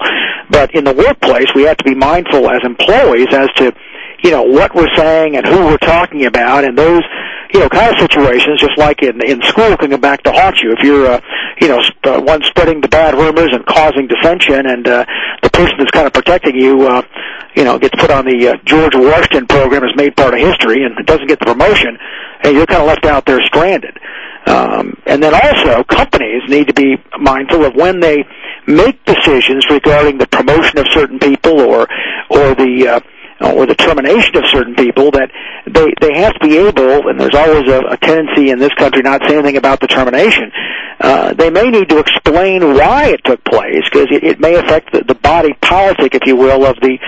[0.51, 3.72] But in the workplace we have to be mindful as employees as to
[4.24, 6.64] you know what we're saying and who we're talking about.
[6.64, 7.03] And those
[7.53, 10.61] you know kind of situations just like in in school can come back to haunt
[10.62, 10.72] you.
[10.72, 11.20] If you're uh,
[11.61, 15.05] you know sp- uh, one spreading the bad rumors and causing dissension and uh,
[15.42, 17.03] the person that's kind of protecting you uh,
[17.55, 20.85] you know gets put on the uh, George Washington program as made part of history
[20.85, 21.96] and doesn't get the promotion
[22.42, 23.96] and you're kind of left out there stranded
[24.46, 28.24] um, and then also companies need to be mindful of when they
[28.66, 31.88] make decisions regarding the promotion of certain people or
[32.31, 33.01] or the uh,
[33.40, 35.31] or the termination of certain people that
[35.66, 39.03] they they have to be able and there's always a, a tendency in this country
[39.03, 40.51] not to say anything about the termination
[41.01, 44.92] uh, they may need to explain why it took place because it, it may affect
[44.92, 46.98] the, the body politic if you will of the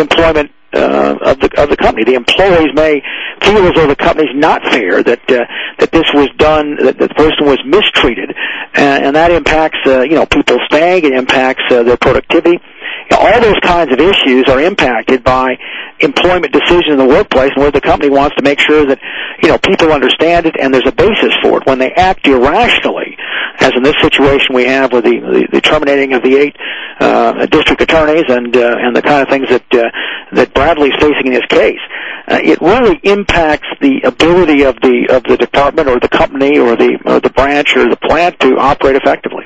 [0.00, 2.04] employment uh, of the of the company.
[2.04, 3.02] The employees may
[3.40, 5.44] feel as though the company's not fair, that uh,
[5.78, 8.34] that this was done, that, that the person was mistreated,
[8.74, 12.58] and, and that impacts uh, you know people staying, it impacts uh, their productivity.
[12.58, 15.56] You know, all those kinds of issues are impacted by
[16.00, 18.98] employment decisions in the workplace, and where the company wants to make sure that
[19.42, 21.66] you know people understand it and there's a basis for it.
[21.66, 23.16] When they act irrationally,
[23.64, 26.56] as in this situation we have with the the, the terminating of the eight
[27.00, 29.88] uh, district attorneys and uh, and the kind of things that uh,
[30.32, 31.80] that Bradley's facing in his case,
[32.28, 36.76] uh, it really impacts the ability of the of the department or the company or
[36.76, 39.44] the or the branch or the plant to operate effectively.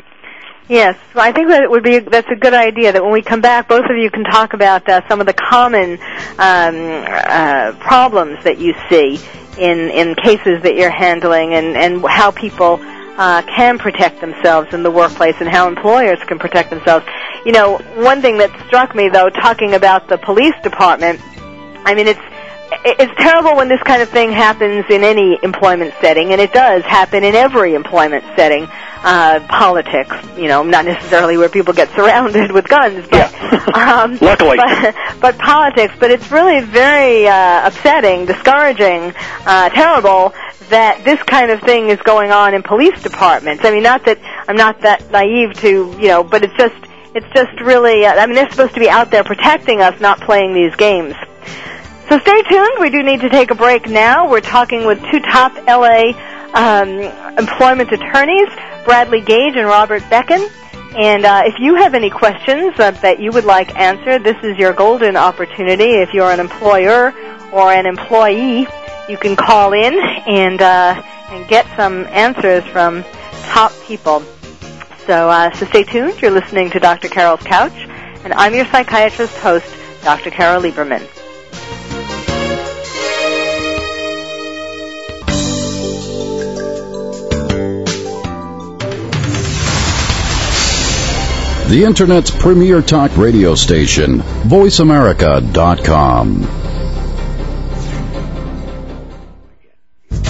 [0.68, 2.92] Yes, well, I think that it would be that's a good idea.
[2.92, 5.32] That when we come back, both of you can talk about uh, some of the
[5.32, 5.92] common
[6.38, 9.18] um, uh, problems that you see
[9.56, 12.80] in in cases that you're handling, and and how people
[13.18, 17.04] uh, can protect themselves in the workplace, and how employers can protect themselves.
[17.44, 21.20] You know, one thing that struck me though, talking about the police department,
[21.84, 22.20] I mean, it's
[22.70, 26.82] it's terrible when this kind of thing happens in any employment setting, and it does
[26.84, 28.68] happen in every employment setting.
[29.00, 33.64] Uh, politics, you know, not necessarily where people get surrounded with guns, but yeah.
[34.02, 35.94] um, luckily, but, but politics.
[36.00, 39.14] But it's really very uh, upsetting, discouraging,
[39.46, 40.34] uh, terrible
[40.70, 43.64] that this kind of thing is going on in police departments.
[43.64, 46.74] I mean, not that I'm not that naive to, you know, but it's just
[47.14, 48.04] it's just really.
[48.04, 51.14] Uh, I mean, they're supposed to be out there protecting us, not playing these games.
[52.08, 52.78] So stay tuned.
[52.80, 54.30] We do need to take a break now.
[54.30, 56.12] We're talking with two top LA
[56.54, 56.88] um,
[57.36, 58.48] employment attorneys,
[58.86, 60.48] Bradley Gage and Robert Bekken.
[60.96, 64.56] And uh, if you have any questions uh, that you would like answered, this is
[64.56, 65.96] your golden opportunity.
[65.96, 67.12] If you're an employer
[67.52, 68.66] or an employee,
[69.06, 73.04] you can call in and uh, and get some answers from
[73.50, 74.20] top people.
[75.04, 76.22] So uh, so stay tuned.
[76.22, 77.08] You're listening to Dr.
[77.08, 77.76] Carol's Couch,
[78.24, 79.66] and I'm your psychiatrist host,
[80.02, 80.30] Dr.
[80.30, 81.06] Carol Lieberman.
[91.68, 96.48] The Internet's premier talk radio station, VoiceAmerica.com.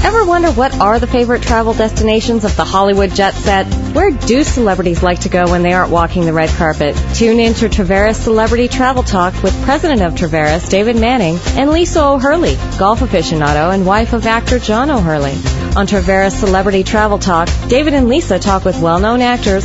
[0.02, 3.72] Ever wonder what are the favorite travel destinations of the Hollywood jet set?
[3.94, 7.00] Where do celebrities like to go when they aren't walking the red carpet?
[7.14, 12.04] Tune in to Traveras Celebrity Travel Talk with President of Traveras, David Manning, and Lisa
[12.04, 15.36] O'Hurley, golf aficionado and wife of actor John O'Hurley.
[15.76, 19.64] On Traveras Celebrity Travel Talk, David and Lisa talk with well-known actors,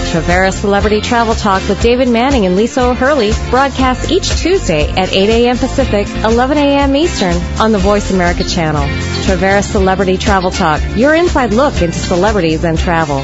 [0.11, 5.29] Traveras Celebrity Travel Talk with David Manning and Lisa O'Hurley broadcasts each Tuesday at 8
[5.29, 5.57] a.m.
[5.57, 6.93] Pacific, 11 a.m.
[6.97, 8.83] Eastern on the Voice America channel.
[9.23, 13.23] Traveras Celebrity Travel Talk, your inside look into celebrities and travel.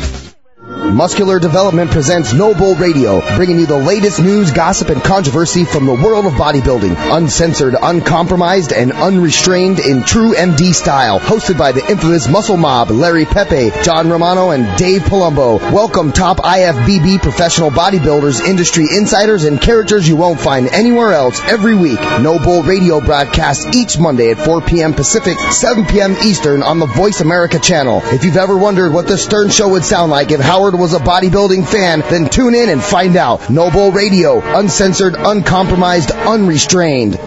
[0.94, 5.86] Muscular Development presents No Bull Radio, bringing you the latest news, gossip, and controversy from
[5.86, 6.96] the world of bodybuilding.
[7.16, 11.20] Uncensored, uncompromised, and unrestrained in true MD style.
[11.20, 15.60] Hosted by the infamous Muscle Mob, Larry Pepe, John Romano, and Dave Palumbo.
[15.72, 21.76] Welcome top IFBB professional bodybuilders, industry insiders, and characters you won't find anywhere else every
[21.76, 22.00] week.
[22.22, 24.94] No Bull Radio broadcasts each Monday at 4 p.m.
[24.94, 26.16] Pacific, 7 p.m.
[26.24, 28.02] Eastern on the Voice America channel.
[28.06, 31.00] If you've ever wondered what the Stern Show would sound like if Howard was a
[31.00, 33.50] bodybuilding fan, then tune in and find out.
[33.50, 37.20] No Bull Radio, uncensored, uncompromised, unrestrained.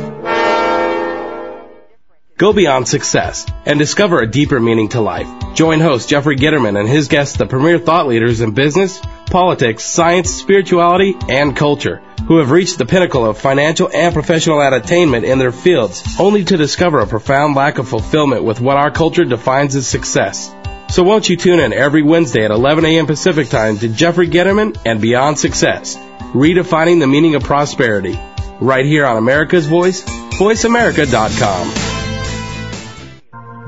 [2.38, 5.28] Go beyond success and discover a deeper meaning to life.
[5.54, 10.30] Join host Jeffrey Gitterman and his guests, the premier thought leaders in business, politics, science,
[10.30, 15.52] spirituality, and culture, who have reached the pinnacle of financial and professional attainment in their
[15.52, 19.86] fields, only to discover a profound lack of fulfillment with what our culture defines as
[19.86, 20.54] success.
[20.90, 23.06] So won't you tune in every Wednesday at 11 a.m.
[23.06, 25.96] Pacific Time to Jeffrey Gitterman and Beyond Success,
[26.32, 28.18] redefining the meaning of prosperity,
[28.60, 31.68] right here on America's Voice, VoiceAmerica.com.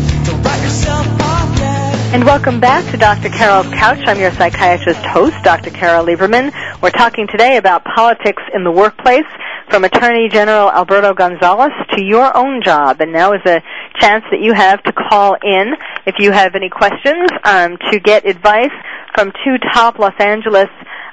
[2.12, 3.30] And welcome back to Dr.
[3.30, 4.00] Carol's Couch.
[4.08, 5.70] I'm your psychiatrist host, Dr.
[5.70, 6.52] Carol Lieberman.
[6.82, 9.28] We're talking today about politics in the workplace
[9.70, 13.00] from Attorney General Alberto Gonzales to your own job.
[13.00, 13.62] And now is a
[14.00, 15.76] chance that you have to call in.
[16.08, 18.74] if you have any questions um, to get advice
[19.14, 20.70] from two top Los Angeles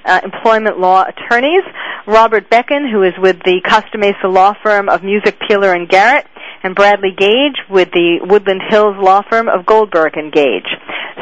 [0.07, 1.65] uh, employment law attorneys,
[2.07, 6.27] Robert Bekken, who is with the Costa Mesa law firm of Musick Peeler and Garrett,
[6.67, 10.67] and Bradley Gage with the Woodland Hills law firm of Goldberg and Gage.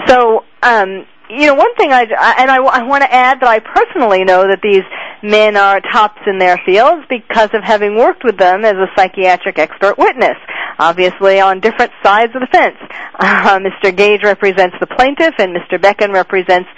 [0.07, 2.03] So, um, you know, one thing I,
[2.39, 4.83] and I, I want to add that I personally know that these
[5.23, 9.59] men are tops in their fields because of having worked with them as a psychiatric
[9.59, 10.37] expert witness,
[10.79, 12.77] obviously on different sides of the fence.
[13.19, 13.95] Uh, Mr.
[13.95, 15.79] Gage represents the plaintiff and Mr.
[15.79, 16.69] Bekken represents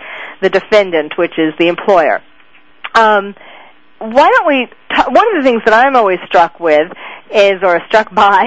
[0.40, 2.20] the defendant, which is the employer.
[2.94, 3.34] Um,
[3.98, 6.92] why don't we, t- one of the things that I'm always struck with
[7.32, 8.44] is, or struck by,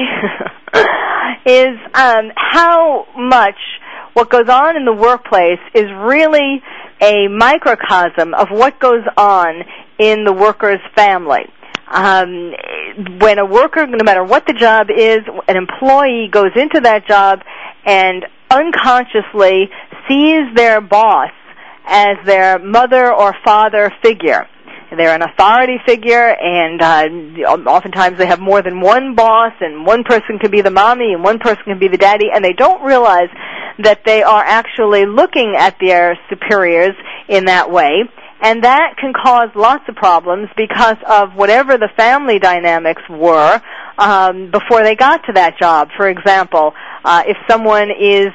[1.46, 3.58] is um, how much
[4.14, 6.62] what goes on in the workplace is really
[7.02, 9.64] a microcosm of what goes on
[9.98, 11.46] in the worker's family.
[11.88, 12.54] Um,
[13.20, 17.40] when a worker, no matter what the job is, an employee goes into that job
[17.86, 19.70] and unconsciously
[20.08, 21.32] sees their boss
[21.86, 24.48] as their mother or father figure.
[24.96, 30.04] They're an authority figure, and uh, oftentimes they have more than one boss, and one
[30.04, 32.82] person can be the mommy, and one person can be the daddy, and they don't
[32.84, 33.30] realize
[33.80, 36.96] that they are actually looking at their superiors
[37.28, 38.04] in that way.
[38.42, 43.62] And that can cause lots of problems because of whatever the family dynamics were
[43.98, 45.90] um, before they got to that job.
[45.98, 46.74] For example,
[47.04, 48.30] uh, if someone is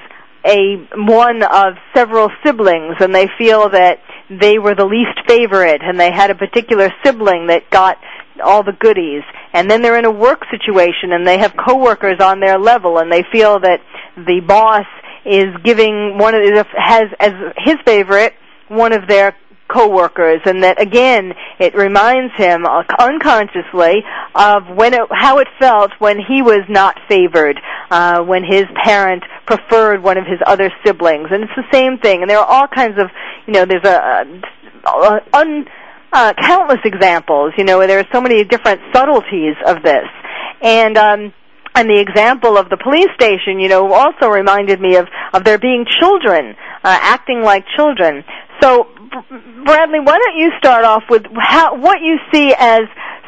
[0.44, 3.98] a one of several siblings and they feel that
[4.31, 7.99] they were the least favorite and they had a particular sibling that got
[8.43, 9.22] all the goodies.
[9.53, 13.12] And then they're in a work situation and they have coworkers on their level and
[13.12, 13.81] they feel that
[14.16, 14.87] the boss
[15.25, 18.35] is giving one of has as his favorite
[18.68, 19.37] one of their
[19.69, 22.67] coworkers and that again it reminds him
[22.99, 24.05] unconsciously
[24.35, 27.59] of when it, how it felt when he was not favored
[27.91, 31.29] uh, when his parent preferred one of his other siblings.
[31.31, 32.23] And it's the same thing.
[32.23, 33.09] And there are all kinds of
[33.47, 34.27] you know there's a,
[34.87, 35.67] a, a un
[36.12, 40.07] uh, countless examples you know there are so many different subtleties of this.
[40.61, 41.33] And um
[41.75, 45.59] and the example of the police station, you know, also reminded me of of there
[45.59, 46.55] being children
[46.85, 48.23] uh, acting like children.
[48.61, 48.84] So
[49.64, 52.82] Bradley, why don't you start off with how, what you see as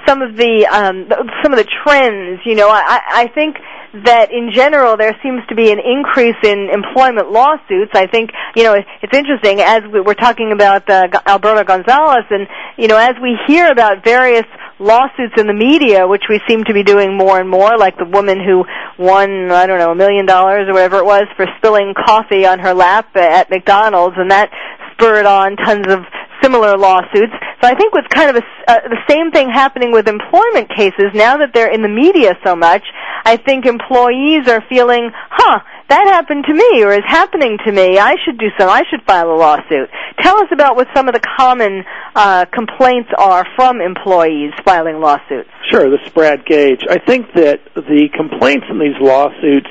[0.06, 1.08] some of the um,
[1.42, 2.40] some of the trends?
[2.44, 3.56] You know, I, I think
[4.04, 7.92] that in general there seems to be an increase in employment lawsuits.
[7.94, 12.46] I think you know it's interesting as we we're talking about uh, Alberto Gonzalez, and
[12.76, 14.44] you know as we hear about various
[14.78, 18.04] lawsuits in the media, which we seem to be doing more and more, like the
[18.04, 18.64] woman who
[18.98, 22.58] won I don't know a million dollars or whatever it was for spilling coffee on
[22.58, 24.50] her lap at McDonald's, and that
[24.96, 26.00] spurred on tons of
[26.42, 27.32] similar lawsuits.
[27.60, 31.06] So I think what's kind of a, uh, the same thing happening with employment cases
[31.14, 32.82] now that they're in the media so much.
[33.24, 37.98] I think employees are feeling, huh, that happened to me or is happening to me.
[37.98, 38.68] I should do so.
[38.68, 39.88] I should file a lawsuit.
[40.20, 41.84] Tell us about what some of the common
[42.14, 45.50] uh, complaints are from employees filing lawsuits.
[45.70, 46.82] Sure, this is Brad Gage.
[46.88, 49.68] I think that the complaints in these lawsuits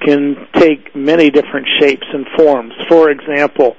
[0.00, 2.72] can take many different shapes and forms.
[2.88, 3.76] For example,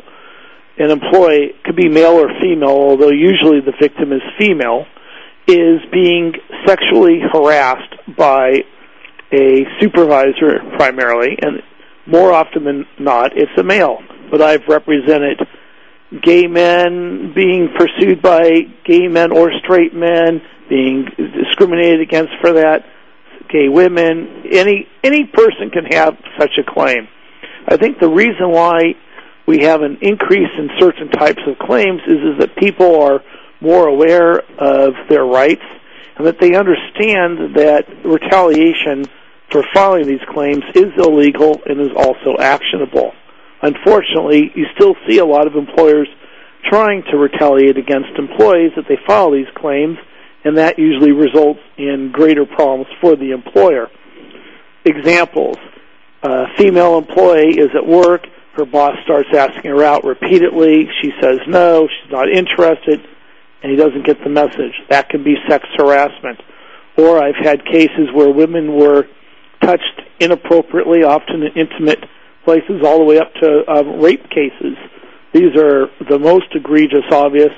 [0.78, 4.86] an employee could be male or female, although usually the victim is female,
[5.48, 6.34] is being
[6.66, 8.64] sexually harassed by
[9.32, 11.62] a supervisor primarily, and
[12.06, 14.00] more often than not, it's a male.
[14.32, 15.40] But I've represented
[16.22, 18.50] gay men being pursued by
[18.86, 22.86] gay men or straight men, being discriminated against for that,
[23.50, 27.08] gay women, any any person can have such a claim.
[27.68, 28.96] I think the reason why
[29.46, 33.22] we have an increase in certain types of claims is, is that people are
[33.62, 35.64] more aware of their rights
[36.18, 39.06] and that they understand that retaliation
[39.52, 43.14] for filing these claims is illegal and is also actionable.
[43.62, 46.08] Unfortunately, you still see a lot of employers
[46.70, 49.98] trying to retaliate against employees that they file these claims,
[50.44, 53.90] and that usually results in greater problems for the employer.
[54.86, 55.58] Examples.
[56.24, 60.88] A female employee is at work, her boss starts asking her out repeatedly.
[61.02, 63.02] She says no, she's not interested,
[63.62, 64.74] and he doesn't get the message.
[64.90, 66.40] That can be sex harassment.
[66.98, 69.08] Or I've had cases where women were
[69.62, 72.04] touched inappropriately, often in intimate
[72.46, 74.78] places, all the way up to uh, rape cases.
[75.34, 77.58] These are the most egregious, obviously,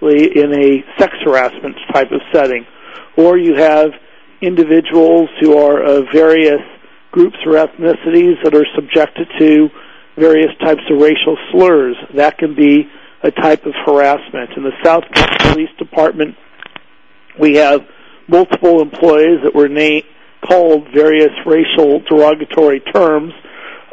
[0.00, 2.64] in a sex harassment type of setting.
[3.16, 3.90] Or you have
[4.40, 6.60] individuals who are of various
[7.10, 9.70] groups or ethnicities that are subjected to
[10.16, 11.96] various types of racial slurs.
[12.14, 12.88] That can be
[13.22, 14.50] a type of harassment.
[14.56, 15.04] In the South
[15.40, 16.36] Police Department,
[17.38, 17.80] we have
[18.28, 20.00] multiple employees that were na-
[20.46, 23.32] called various racial derogatory terms.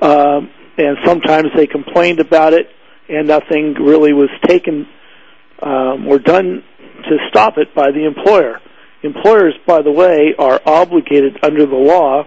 [0.01, 2.67] Um, and sometimes they complained about it,
[3.09, 4.87] and nothing really was taken
[5.61, 6.63] um, or done
[7.09, 8.59] to stop it by the employer.
[9.03, 12.23] Employers, by the way, are obligated under the law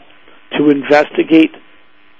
[0.59, 1.66] to investigate inve-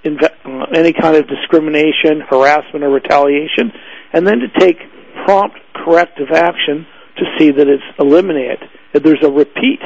[0.05, 3.73] Uh, any kind of discrimination, harassment, or retaliation,
[4.13, 4.79] and then to take
[5.25, 6.87] prompt corrective action
[7.17, 8.59] to see that it's eliminated.
[8.93, 9.81] If there's a repeat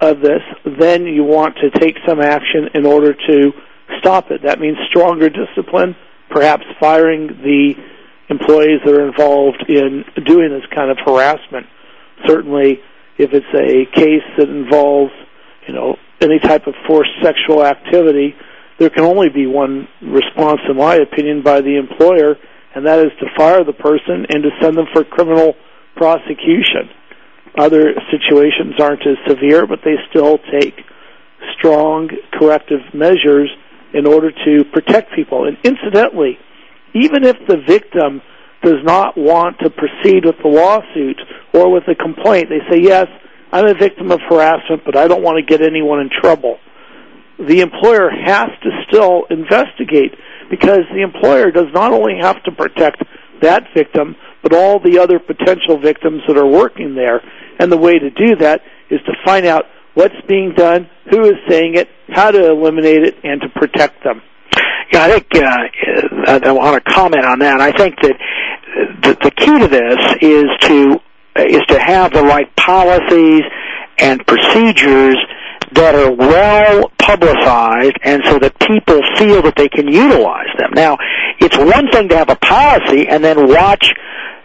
[0.00, 0.42] of this,
[0.78, 3.52] then you want to take some action in order to
[4.00, 4.42] stop it.
[4.42, 5.94] That means stronger discipline,
[6.30, 7.74] perhaps firing the
[8.28, 11.66] employees that are involved in doing this kind of harassment.
[12.26, 12.80] Certainly,
[13.18, 15.12] if it's a case that involves,
[15.66, 18.34] you know, any type of forced sexual activity,
[18.80, 22.34] there can only be one response, in my opinion, by the employer,
[22.74, 25.54] and that is to fire the person and to send them for criminal
[25.96, 26.88] prosecution.
[27.58, 30.74] Other situations aren't as severe, but they still take
[31.58, 33.50] strong corrective measures
[33.92, 35.46] in order to protect people.
[35.46, 36.38] And incidentally,
[36.94, 38.22] even if the victim
[38.62, 41.20] does not want to proceed with the lawsuit
[41.52, 43.06] or with a complaint, they say, yes,
[43.52, 46.58] I'm a victim of harassment, but I don't want to get anyone in trouble.
[47.48, 50.14] The employer has to still investigate
[50.50, 53.02] because the employer does not only have to protect
[53.40, 57.22] that victim, but all the other potential victims that are working there.
[57.58, 59.64] And the way to do that is to find out
[59.94, 64.22] what's being done, who is saying it, how to eliminate it, and to protect them.
[64.92, 67.60] Yeah, I think uh, I want to comment on that.
[67.60, 68.16] I think that
[69.02, 71.00] the, the key to this is to
[71.36, 73.42] is to have the right policies
[73.98, 75.16] and procedures
[75.72, 80.70] that are well publicized and so that people feel that they can utilize them.
[80.74, 80.98] Now,
[81.38, 83.92] it's one thing to have a policy and then watch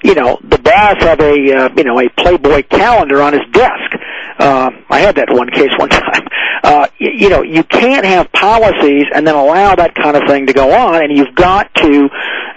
[0.06, 3.90] you know, the boss have a, uh, you know, a Playboy calendar on his desk.
[4.38, 6.28] Uh, I had that one case one time.
[6.64, 10.46] Uh, you, you know, you can't have policies and then allow that kind of thing
[10.46, 12.10] to go on, and you've got to,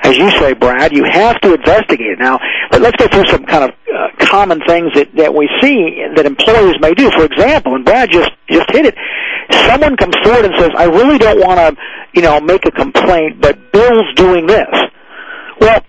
[0.02, 2.12] as you say, Brad, you have to investigate.
[2.12, 2.18] it.
[2.18, 2.38] Now,
[2.70, 3.70] but let's go through some kind of
[4.28, 7.10] common things that that we see that employers may do.
[7.10, 8.94] For example, and Brad just just hit it.
[9.66, 11.76] Someone comes forward and says, "I really don't want to,
[12.12, 14.74] you know, make a complaint, but Bill's doing this."
[15.60, 15.82] Well,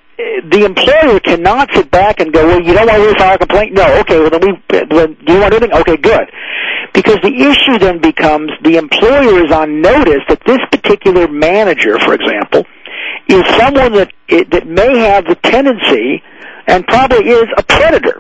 [0.51, 3.73] the employer cannot sit back and go, well, you don't want to file a complaint?
[3.73, 3.99] No.
[4.01, 5.73] Okay, well, then we, then, do you want anything?
[5.73, 6.27] Okay, good.
[6.93, 12.13] Because the issue then becomes the employer is on notice that this particular manager, for
[12.13, 12.65] example,
[13.27, 14.11] is someone that,
[14.51, 16.21] that may have the tendency
[16.67, 18.19] and probably is a predator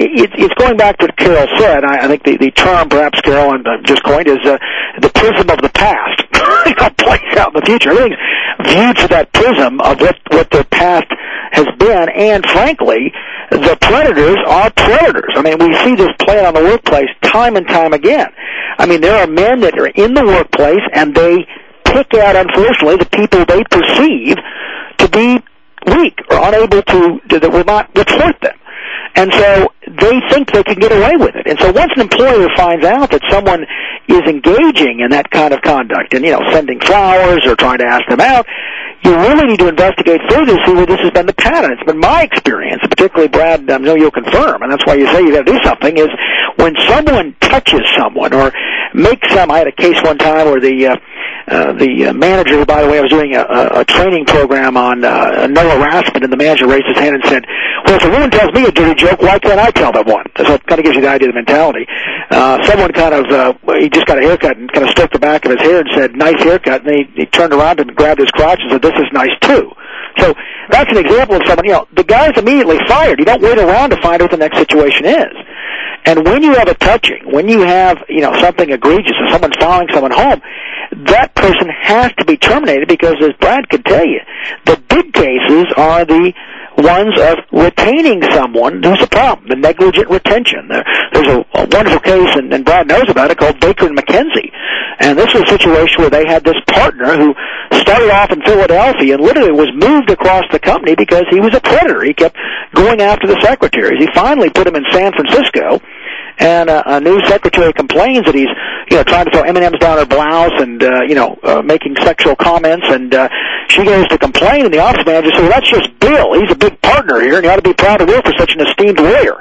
[0.00, 1.84] it, it's going back to what Carol said.
[1.84, 4.56] I, I think the, the term, perhaps Carol, and I'm just coined, is uh,
[5.00, 6.24] the prism of the past.
[6.32, 7.90] it plays out in the future.
[7.90, 8.20] Everything's
[8.64, 11.06] viewed through that prism of what what their past
[11.52, 13.12] has been, and frankly,
[13.50, 15.34] the predators are predators.
[15.36, 18.28] I mean, we see this play on the workplace time and time again.
[18.78, 21.46] I mean, there are men that are in the workplace and they
[21.84, 24.36] pick out, unfortunately, the people they perceive
[24.98, 25.42] to be
[25.96, 28.59] weak or unable to, that will not report them.
[29.20, 31.46] And so they think they can get away with it.
[31.46, 33.66] And so once an employer finds out that someone
[34.08, 37.84] is engaging in that kind of conduct and, you know, sending flowers or trying to
[37.84, 38.46] ask them out,
[39.02, 41.72] you really need to investigate further to see where this has been the pattern.
[41.72, 45.20] It's been my experience, particularly Brad, I know you'll confirm, and that's why you say
[45.20, 46.08] you gotta do something, is
[46.56, 48.52] when someone touches someone or
[48.94, 50.96] makes some, I had a case one time where the, uh,
[51.48, 54.76] uh, the uh, manager, by the way, I was doing a, a, a training program
[54.76, 57.42] on uh, no harassment, and the manager raised his hand and said,
[57.86, 60.26] "Well, if a woman tells me a dirty joke, why can't I tell them one?"
[60.36, 61.86] So it kind of gives you the idea of the mentality.
[62.30, 65.18] Uh, someone kind of uh, he just got a haircut and kind of stroked the
[65.18, 68.20] back of his hair and said, "Nice haircut," and he, he turned around and grabbed
[68.20, 69.70] his crotch and said, "This is nice too."
[70.18, 70.34] So
[70.70, 71.64] that's an example of someone.
[71.64, 73.18] You know, the guy's immediately fired.
[73.18, 75.34] You don't wait around to find out what the next situation is.
[76.06, 79.56] And when you have a touching, when you have, you know, something egregious or someone's
[79.60, 80.40] following someone home,
[81.06, 84.20] that person has to be terminated because as Brad could tell you,
[84.64, 86.32] the big cases are the
[86.78, 90.68] ones of retaining someone who's a problem, the negligent retention.
[90.68, 93.96] There, there's a, a wonderful case, and, and Brad knows about it, called Baker and
[93.96, 94.50] McKenzie.
[95.00, 97.34] And this was a situation where they had this partner who
[97.80, 101.60] started off in Philadelphia and literally was moved across the company because he was a
[101.60, 102.04] predator.
[102.04, 102.36] He kept
[102.74, 103.98] going after the secretaries.
[103.98, 105.80] He finally put him in San Francisco
[106.40, 108.48] and uh, a new secretary complains that he's
[108.90, 111.94] you know trying to throw M&Ms down her blouse and uh, you know uh, making
[112.02, 113.28] sexual comments and uh,
[113.68, 116.56] she goes to complain and the office manager says well that's just Bill he's a
[116.56, 118.98] big partner here and you ought to be proud to work for such an esteemed
[118.98, 119.40] lawyer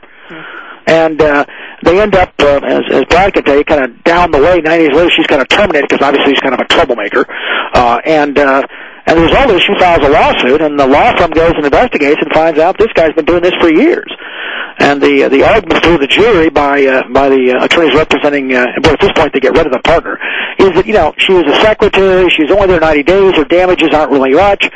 [0.90, 1.46] and uh,
[1.84, 4.60] they end up, uh, as, as Brad can tell you, kind of down the way.
[4.60, 7.26] Nine years later, she's kind of terminated because obviously he's kind of a troublemaker.
[7.74, 8.64] Uh, and uh,
[9.10, 12.22] and the result is she files a lawsuit, and the law firm goes and investigates
[12.22, 14.06] and finds out this guy's been doing this for years.
[14.78, 18.54] And the uh, the argument through the jury by uh, by the uh, attorneys representing,
[18.54, 20.20] uh, but at this point they get rid of the partner.
[20.60, 23.90] is that you know she was a secretary, she's only there 90 days, her damages
[23.94, 24.70] aren't really much.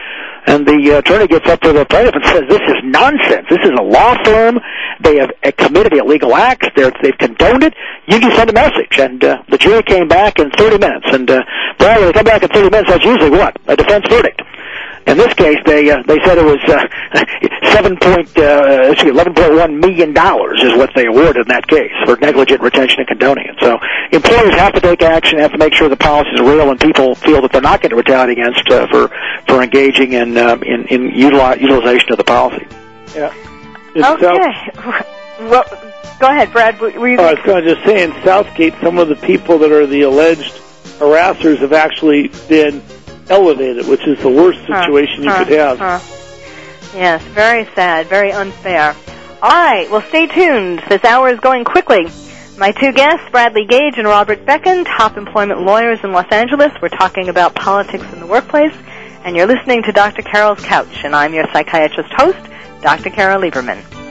[0.46, 3.48] And the uh, attorney gets up to the plaintiff and says, "This is nonsense.
[3.50, 4.60] This is a law firm.
[5.02, 6.68] They have uh, committed illegal acts.
[6.76, 7.74] They're, they've condoned it.
[8.08, 11.08] You can send a message." And uh, the jury came back in 30 minutes.
[11.12, 11.44] And uh,
[11.80, 14.42] Brad, when they come back in 30 minutes, that's usually what a defense verdict.
[15.06, 16.88] In this case, they uh, they said it was uh,
[17.74, 21.68] seven point uh, excuse eleven point one million dollars is what they awarded in that
[21.68, 23.56] case for negligent retention and condoning it.
[23.60, 23.78] So
[24.12, 27.16] employers have to take action, have to make sure the policy is real, and people
[27.16, 29.10] feel that they're not going to retaliate against uh, for
[29.46, 32.66] for engaging in um, in, in utili- utilization of the policy.
[33.14, 33.34] Yeah.
[33.96, 35.06] okay.
[35.42, 35.66] well,
[36.20, 36.80] go ahead, Brad.
[36.80, 39.58] Were you oh, I was going to just say in Southgate, some of the people
[39.60, 40.54] that are the alleged
[41.00, 42.82] harassers have actually been
[43.30, 45.80] elevated, which is the worst situation huh, you could have.
[45.80, 46.00] Huh.
[46.96, 48.96] Yes, very sad, very unfair.
[49.42, 50.82] All right, well, stay tuned.
[50.88, 52.08] This hour is going quickly.
[52.58, 56.72] My two guests, Bradley Gage and Robert Bekken, top employment lawyers in Los Angeles.
[56.82, 58.76] We're talking about politics in the workplace,
[59.24, 60.22] and you're listening to Dr.
[60.22, 62.38] Carol's Couch, and I'm your psychiatrist host,
[62.82, 63.10] Dr.
[63.10, 64.03] Carol Lieberman.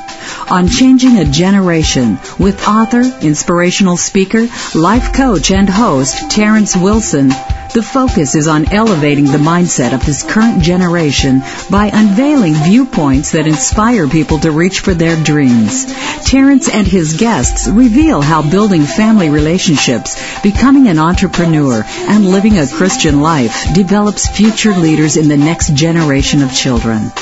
[0.49, 7.33] On Changing a Generation with author, inspirational speaker, life coach, and host Terrence Wilson,
[7.77, 13.47] the focus is on elevating the mindset of this current generation by unveiling viewpoints that
[13.47, 15.85] inspire people to reach for their dreams.
[16.25, 22.67] Terrence and his guests reveal how building family relationships, becoming an entrepreneur, and living a
[22.67, 27.13] Christian life develops future leaders in the next generation of children.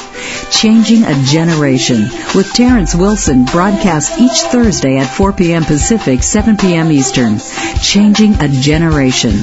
[0.50, 5.64] Changing a Generation with Terrence Wilson broadcast each Thursday at 4 p.m.
[5.64, 6.92] Pacific, 7 p.m.
[6.92, 7.38] Eastern.
[7.82, 9.34] Changing a Generation.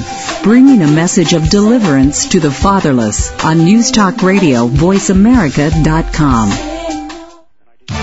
[0.42, 6.48] Bringing a message of deliverance to the fatherless on News Talk Radio, VoiceAmerica.com.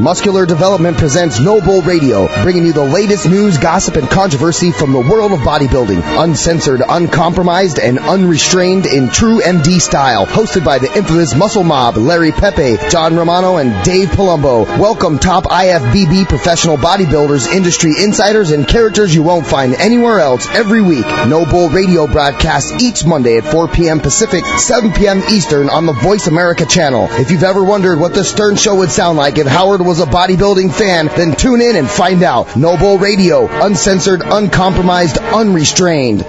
[0.00, 4.92] Muscular Development presents No Bull Radio, bringing you the latest news, gossip, and controversy from
[4.92, 6.02] the world of bodybuilding.
[6.22, 10.26] Uncensored, uncompromised, and unrestrained in true MD style.
[10.26, 14.66] Hosted by the infamous Muscle Mob, Larry Pepe, John Romano, and Dave Palumbo.
[14.78, 20.82] Welcome top IFBB professional bodybuilders, industry insiders, and characters you won't find anywhere else every
[20.82, 21.06] week.
[21.28, 24.00] No Bull Radio broadcasts each Monday at 4 p.m.
[24.00, 25.22] Pacific, 7 p.m.
[25.30, 27.06] Eastern on the Voice America channel.
[27.12, 30.06] If you've ever wondered what the Stern Show would sound like if Howard was a
[30.06, 32.56] bodybuilding fan, then tune in and find out.
[32.56, 36.24] No Bull Radio, uncensored, uncompromised, unrestrained.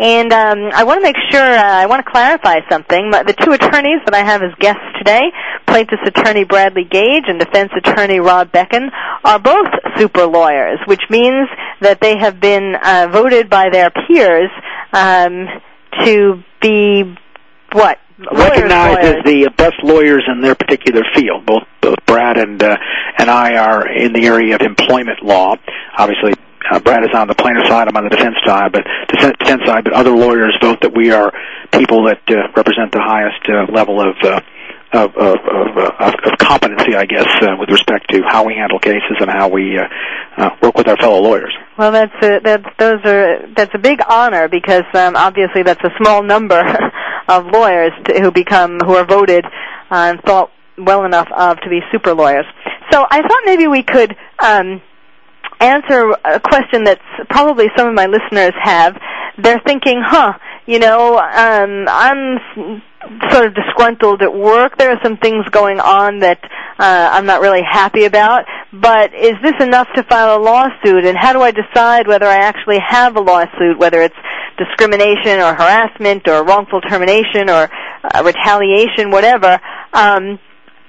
[0.00, 3.12] And um, I want to make sure, uh, I want to clarify something.
[3.12, 5.30] The two attorneys that I have as guests today,
[5.68, 8.90] plaintiff's attorney Bradley Gage and defense attorney Rob Bekken,
[9.22, 11.48] are both super lawyers, which means
[11.82, 14.50] that they have been uh, voted by their peers
[14.92, 15.46] um,
[16.04, 17.14] to be
[17.74, 21.44] what recognized as the best lawyers in their particular field.
[21.46, 22.76] Both both Brad and uh,
[23.18, 25.56] and I are in the area of employment law.
[25.98, 26.32] Obviously,
[26.70, 27.88] uh, Brad is on the plaintiff side.
[27.88, 29.84] I'm on the defense side, but defense, defense side.
[29.84, 31.32] But other lawyers vote that we are
[31.72, 34.16] people that uh, represent the highest uh, level of.
[34.22, 34.40] Uh,
[34.94, 38.78] of, of, of, uh, of competency, I guess, uh, with respect to how we handle
[38.78, 39.88] cases and how we uh,
[40.36, 41.52] uh, work with our fellow lawyers.
[41.76, 45.90] Well, that's a, that's those are that's a big honor because um, obviously that's a
[46.00, 46.62] small number
[47.28, 49.48] of lawyers to, who become who are voted uh,
[49.90, 52.46] and thought well enough of to be super lawyers.
[52.90, 54.82] So I thought maybe we could um,
[55.60, 57.00] answer a question that
[57.30, 58.96] probably some of my listeners have.
[59.38, 60.34] They're thinking, huh,
[60.66, 62.82] you know, um, I'm
[63.30, 64.78] sort of disgruntled at work.
[64.78, 66.38] There are some things going on that
[66.78, 68.44] uh, I'm not really happy about.
[68.72, 71.04] But is this enough to file a lawsuit?
[71.04, 74.16] And how do I decide whether I actually have a lawsuit, whether it's
[74.56, 79.60] discrimination or harassment or wrongful termination or uh, retaliation, whatever?
[79.92, 80.38] Um,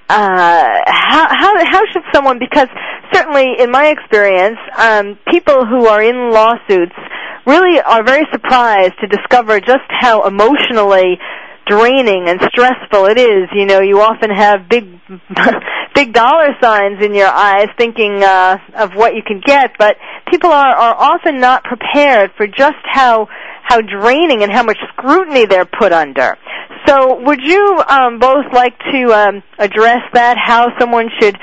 [0.08, 2.38] uh, how, how how should someone?
[2.38, 2.68] Because
[3.12, 6.94] certainly, in my experience, um, people who are in lawsuits
[7.46, 11.18] really are very surprised to discover just how emotionally
[11.66, 13.48] draining and stressful it is.
[13.54, 14.84] You know, you often have big,
[15.94, 19.96] big dollar signs in your eyes, thinking uh, of what you can get, but
[20.30, 23.28] people are are often not prepared for just how
[23.66, 26.36] how draining and how much scrutiny they're put under.
[26.86, 30.36] So, would you um, both like to um, address that?
[30.38, 31.36] How someone should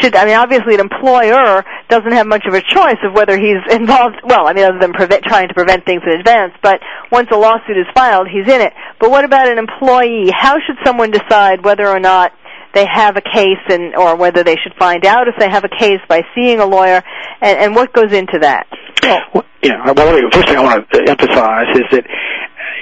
[0.00, 3.62] should I mean, obviously, an employer doesn't have much of a choice of whether he's
[3.70, 4.16] involved.
[4.24, 6.52] Well, I mean, other than prevent, trying to prevent things in advance.
[6.62, 6.80] But
[7.12, 8.72] once a lawsuit is filed, he's in it.
[8.98, 10.30] But what about an employee?
[10.34, 12.32] How should someone decide whether or not
[12.74, 15.68] they have a case and or whether they should find out if they have a
[15.68, 17.02] case by seeing a lawyer
[17.40, 18.66] and, and what goes into that
[19.02, 22.06] well, yeah well, the first thing i want to emphasize is that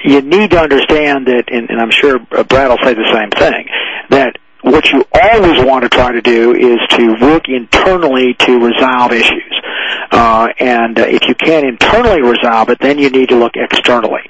[0.03, 3.67] you need to understand that and i'm sure brad will say the same thing
[4.09, 9.11] that what you always want to try to do is to work internally to resolve
[9.11, 9.61] issues.
[10.11, 14.21] Uh, and uh, if you can't internally resolve it, then you need to look externally.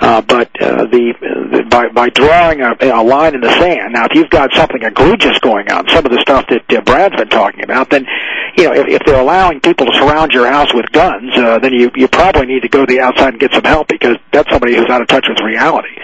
[0.00, 3.92] Uh, but uh, the, the by by drawing a, a line in the sand.
[3.92, 7.14] Now, if you've got something egregious going on, some of the stuff that uh, Brad's
[7.14, 8.04] been talking about, then
[8.58, 11.72] you know if, if they're allowing people to surround your house with guns, uh, then
[11.72, 14.50] you you probably need to go to the outside and get some help because that's
[14.50, 15.94] somebody who's out of touch with reality.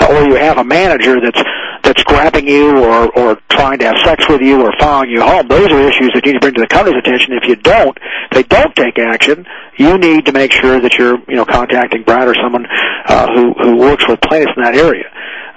[0.00, 1.42] Uh, or you have a manager that's
[1.84, 5.46] that's grabbing you or or trying to have sex with you or following you home.
[5.48, 7.34] Those are issues that you need to bring to the company's attention.
[7.34, 11.18] If you don't, if they don't take action, you need to make sure that you're
[11.28, 12.66] you know contacting Brad or someone
[13.06, 15.10] uh, who who works with plaintiffs in that area.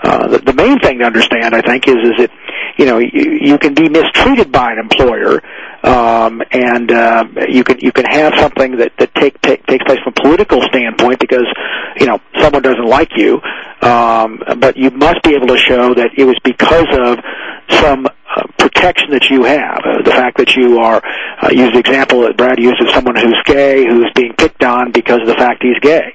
[0.03, 2.31] Uh, the, the main thing to understand, I think, is is that
[2.77, 5.41] you know you, you can be mistreated by an employer,
[5.83, 9.99] um, and uh, you can you can have something that that take, take takes place
[10.03, 11.47] from a political standpoint because
[11.99, 13.41] you know someone doesn't like you,
[13.81, 17.19] um, but you must be able to show that it was because of
[17.79, 19.81] some uh, protection that you have.
[19.85, 21.01] Uh, the fact that you are,
[21.41, 24.91] uh, use the example that Brad used of someone who's gay, who's being picked on
[24.91, 26.13] because of the fact he's gay.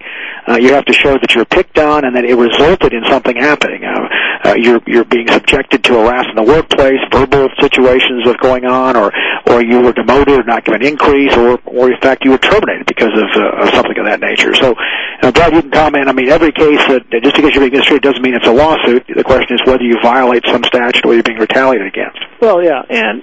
[0.49, 3.36] Uh, you have to show that you're picked on and that it resulted in something
[3.36, 3.84] happening.
[3.84, 4.09] Uh,
[4.45, 8.97] uh, you're you're being subjected to harassment in the workplace, verbal situations of going on,
[8.97, 9.12] or
[9.47, 12.43] or you were demoted or not given an increase, or or in fact you were
[12.43, 14.55] terminated because of, uh, of something of that nature.
[14.55, 14.74] So,
[15.22, 16.09] uh, Brad, you can comment.
[16.09, 19.07] I mean, every case that just because you're being mistreated doesn't mean it's a lawsuit.
[19.14, 22.18] The question is whether you violate some statute or you're being retaliated against.
[22.40, 23.22] Well, yeah, and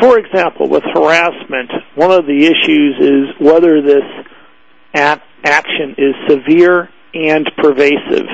[0.00, 4.04] for example, with harassment, one of the issues is whether this
[4.94, 8.26] act, action is severe and pervasive.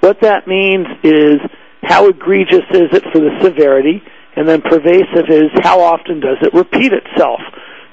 [0.00, 1.36] What that means is
[1.82, 4.02] how egregious is it for the severity,
[4.36, 7.40] and then pervasive is how often does it repeat itself.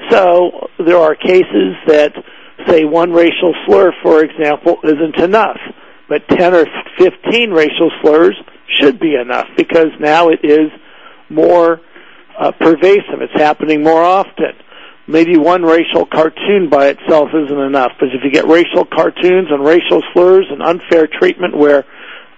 [0.10, 2.14] So there are cases that
[2.68, 5.58] say one racial slur, for example, isn't enough,
[6.08, 6.66] but 10 or
[6.98, 8.36] 15 racial slurs
[8.80, 10.72] should be enough because now it is
[11.30, 11.82] more
[12.40, 13.22] uh, pervasive.
[13.22, 14.54] It's happening more often.
[15.12, 19.62] Maybe one racial cartoon by itself isn't enough, but if you get racial cartoons and
[19.62, 21.84] racial slurs and unfair treatment where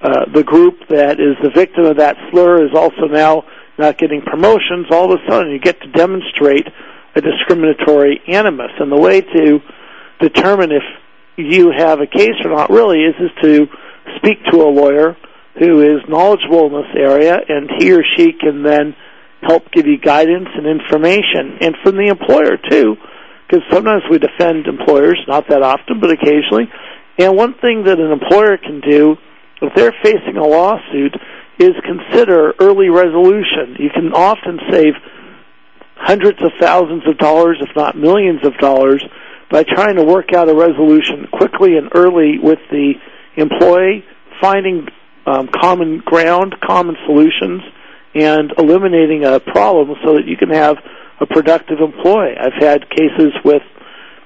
[0.01, 3.43] uh, the group that is the victim of that slur is also now
[3.77, 6.65] not getting promotions, all of a sudden you get to demonstrate
[7.15, 8.71] a discriminatory animus.
[8.79, 9.59] And the way to
[10.19, 10.83] determine if
[11.37, 13.67] you have a case or not really is is to
[14.17, 15.15] speak to a lawyer
[15.59, 18.95] who is knowledgeable in this area, and he or she can then
[19.43, 22.95] help give you guidance and information, and from the employer too,
[23.47, 26.69] because sometimes we defend employers, not that often, but occasionally.
[27.19, 29.15] And one thing that an employer can do
[29.61, 31.15] if they're facing a lawsuit
[31.59, 33.77] is consider early resolution.
[33.77, 34.93] You can often save
[35.95, 39.03] hundreds of thousands of dollars, if not millions of dollars,
[39.51, 42.93] by trying to work out a resolution quickly and early with the
[43.37, 44.03] employee,
[44.41, 44.87] finding
[45.25, 47.61] um, common ground, common solutions,
[48.15, 50.77] and eliminating a problem so that you can have
[51.19, 52.35] a productive employee.
[52.39, 53.61] I've had cases with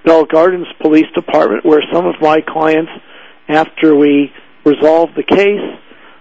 [0.05, 2.91] Bell Gardens Police Department where some of my clients,
[3.47, 4.31] after we
[4.65, 5.79] resolved the case,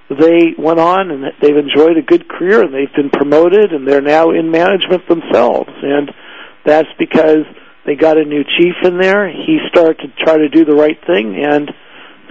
[0.08, 4.00] they went on and they've enjoyed a good career and they've been promoted and they're
[4.00, 5.70] now in management themselves.
[5.82, 6.10] And
[6.64, 7.42] that's because
[7.84, 9.28] they got a new chief in there.
[9.28, 11.70] He started to try to do the right thing and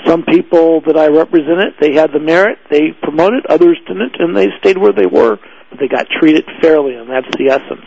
[0.05, 4.47] some people that I represented, they had the merit, they promoted, others didn't, and they
[4.59, 5.37] stayed where they were,
[5.69, 7.85] but they got treated fairly, and that's the essence.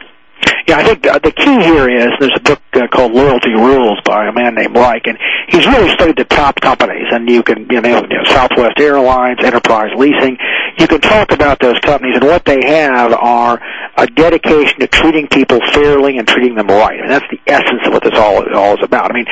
[0.69, 3.99] Yeah, I think uh, the key here is there's a book uh, called Loyalty Rules
[4.05, 5.19] by a man named Reich, and
[5.49, 7.07] he's really studied the top companies.
[7.11, 10.37] And you can, you know, Southwest Airlines, Enterprise Leasing.
[10.79, 13.61] You can talk about those companies, and what they have are
[13.97, 17.01] a dedication to treating people fairly and treating them right.
[17.01, 19.11] Mean, that's the essence of what this all all is about.
[19.11, 19.27] I mean,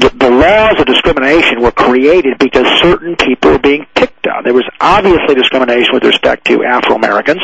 [0.00, 4.44] the, the laws of discrimination were created because certain people were being picked on.
[4.44, 7.40] There was obviously discrimination with respect to Afro Americans.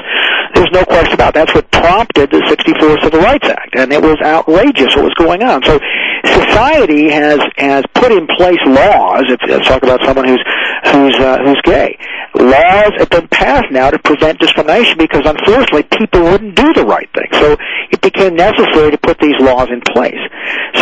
[0.55, 1.47] There's no question about that.
[1.47, 5.43] That's what prompted the 64 Civil Rights Act, and it was outrageous what was going
[5.43, 5.62] on.
[5.64, 5.78] So
[6.24, 9.24] society has has put in place laws.
[9.28, 10.41] If, let's talk about someone who's
[10.89, 11.99] who's uh, who's gay.
[12.35, 17.09] Laws have been passed now to prevent discrimination because unfortunately people wouldn't do the right
[17.12, 17.28] thing.
[17.32, 17.57] So
[17.91, 20.18] it became necessary to put these laws in place.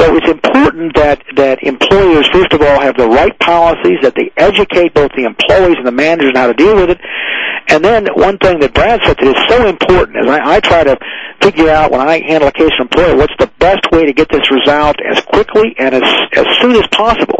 [0.03, 4.33] So it's important that that employers first of all have the right policies, that they
[4.37, 6.99] educate both the employees and the managers on how to deal with it.
[7.69, 10.83] And then one thing that Brad said that is so important is I, I try
[10.83, 10.99] to
[11.41, 14.27] figure out when I handle a case of employer what's the best way to get
[14.29, 16.03] this resolved as quickly and as
[16.35, 17.39] as soon as possible.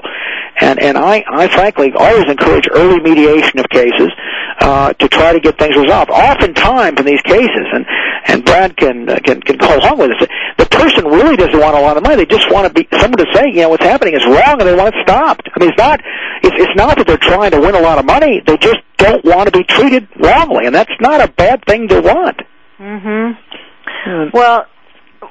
[0.61, 4.15] And and I I frankly always encourage early mediation of cases
[4.63, 6.15] uh, to try to get things resolved.
[6.15, 7.85] Oftentimes in these cases, and
[8.27, 11.77] and Brad can uh, can can go along with this, the person really doesn't want
[11.77, 12.17] a lot of money.
[12.17, 14.69] They just want to be someone to say, you know, what's happening is wrong, and
[14.69, 15.49] they want it stopped.
[15.55, 16.01] I mean, it's not
[16.43, 18.43] it's, it's not that they're trying to win a lot of money.
[18.45, 22.01] They just don't want to be treated wrongly, and that's not a bad thing to
[22.01, 22.41] want.
[22.79, 24.37] Mm-hmm.
[24.37, 24.67] Well,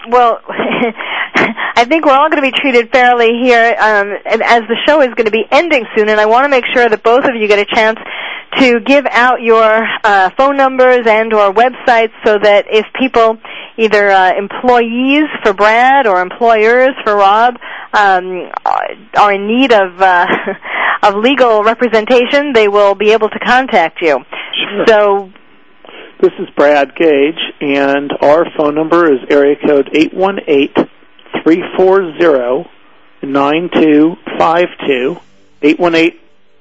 [0.10, 4.78] well, I think we're all going to be treated fairly here, um, and as the
[4.86, 7.26] show is going to be ending soon, and I want to make sure that both
[7.26, 8.00] of you get a chance
[8.58, 13.38] to give out your uh, phone numbers and or websites so that if people,
[13.78, 17.56] either uh, employees for Brad or employers for Rob,
[17.94, 18.52] um,
[19.16, 20.28] are in need of uh,
[21.04, 24.20] of legal representation, they will be able to contact you.
[24.54, 24.86] Sure.
[24.88, 25.32] So
[26.22, 30.76] This is Brad Gage, and our phone number is area code eight one eight
[31.44, 32.70] three four zero
[33.24, 35.18] nine two five two
[35.62, 36.20] eight one eight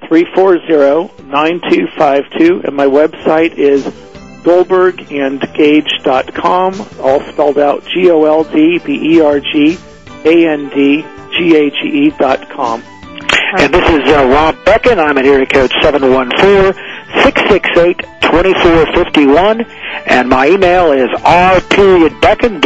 [0.09, 3.85] three four zero nine two five two, and my website is
[4.43, 9.77] goldbergandgage.com, all spelled out G O L D B E R G
[10.25, 11.05] A N D
[11.37, 12.83] G A G E dot com.
[13.59, 14.99] And this is uh, Rob Bekken.
[14.99, 15.73] I'm at area code
[17.11, 19.67] 714-668-2451.
[20.07, 22.61] And my email is r period Bekken,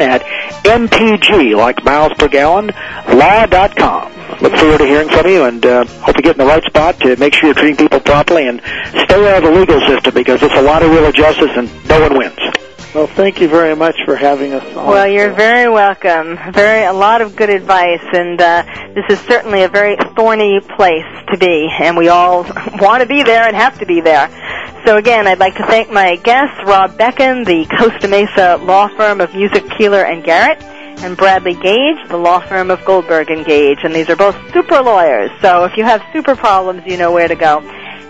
[0.00, 0.22] at
[0.64, 2.72] mpg, like miles per gallon,
[3.08, 4.12] law.com.
[4.40, 6.98] Look forward to hearing from you and uh, hope you get in the right spot
[7.00, 10.42] to make sure you're treating people properly and stay out of the legal system because
[10.42, 12.38] it's a lot of real injustice and no one wins.
[12.94, 14.88] Well, thank you very much for having us on.
[14.88, 16.36] Well, you're very welcome.
[16.52, 18.64] Very a lot of good advice, and uh,
[18.94, 22.42] this is certainly a very thorny place to be, and we all
[22.80, 24.28] want to be there and have to be there.
[24.84, 29.20] So again, I'd like to thank my guests, Rob Bekken, the Costa Mesa law firm
[29.20, 30.60] of Musick Peeler and Garrett,
[31.04, 34.80] and Bradley Gage, the law firm of Goldberg and Gage, and these are both super
[34.82, 35.30] lawyers.
[35.40, 37.60] So if you have super problems, you know where to go.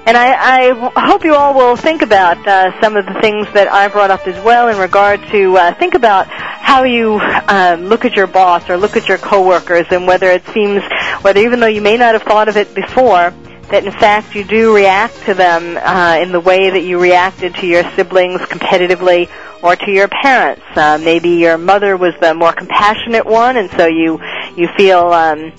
[0.06, 3.70] And I, I hope you all will think about uh, some of the things that
[3.70, 8.04] I brought up as well in regard to uh, think about how you um, look
[8.04, 10.82] at your boss or look at your coworkers and whether it seems,
[11.22, 13.32] whether even though you may not have thought of it before,
[13.70, 17.54] that in fact you do react to them uh, in the way that you reacted
[17.56, 19.28] to your siblings competitively
[19.62, 20.62] or to your parents.
[20.74, 24.18] Uh, maybe your mother was the more compassionate one, and so you
[24.56, 25.52] you feel um,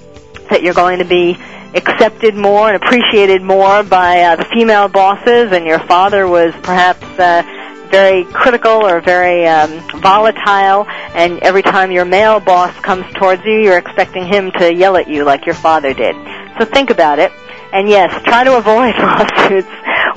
[0.50, 1.38] that you're going to be
[1.74, 7.04] accepted more and appreciated more by uh, the female bosses, and your father was perhaps
[7.20, 7.44] uh,
[7.90, 9.70] very critical or very um,
[10.02, 14.96] volatile, and every time your male boss comes towards you, you're expecting him to yell
[14.98, 16.16] at you like your father did.
[16.58, 17.32] So think about it.
[17.74, 19.68] And yes, try to avoid lawsuits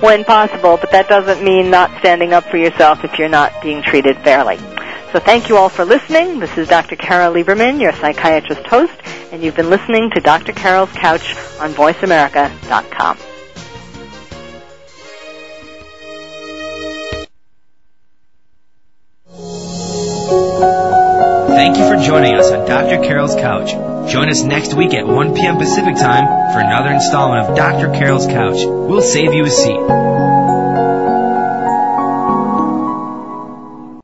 [0.00, 3.82] when possible, but that doesn't mean not standing up for yourself if you're not being
[3.82, 4.58] treated fairly.
[5.14, 6.40] So thank you all for listening.
[6.40, 6.96] This is Dr.
[6.96, 8.92] Carol Lieberman, your psychiatrist host,
[9.30, 10.52] and you've been listening to Dr.
[10.52, 13.16] Carol's Couch on VoiceAmerica.com.
[21.54, 23.00] Thank you for joining us on Dr.
[23.00, 23.70] Carol's Couch.
[24.10, 25.58] Join us next week at 1 p.m.
[25.58, 27.92] Pacific Time for another installment of Dr.
[27.96, 28.64] Carol's Couch.
[28.64, 30.03] We'll save you a seat.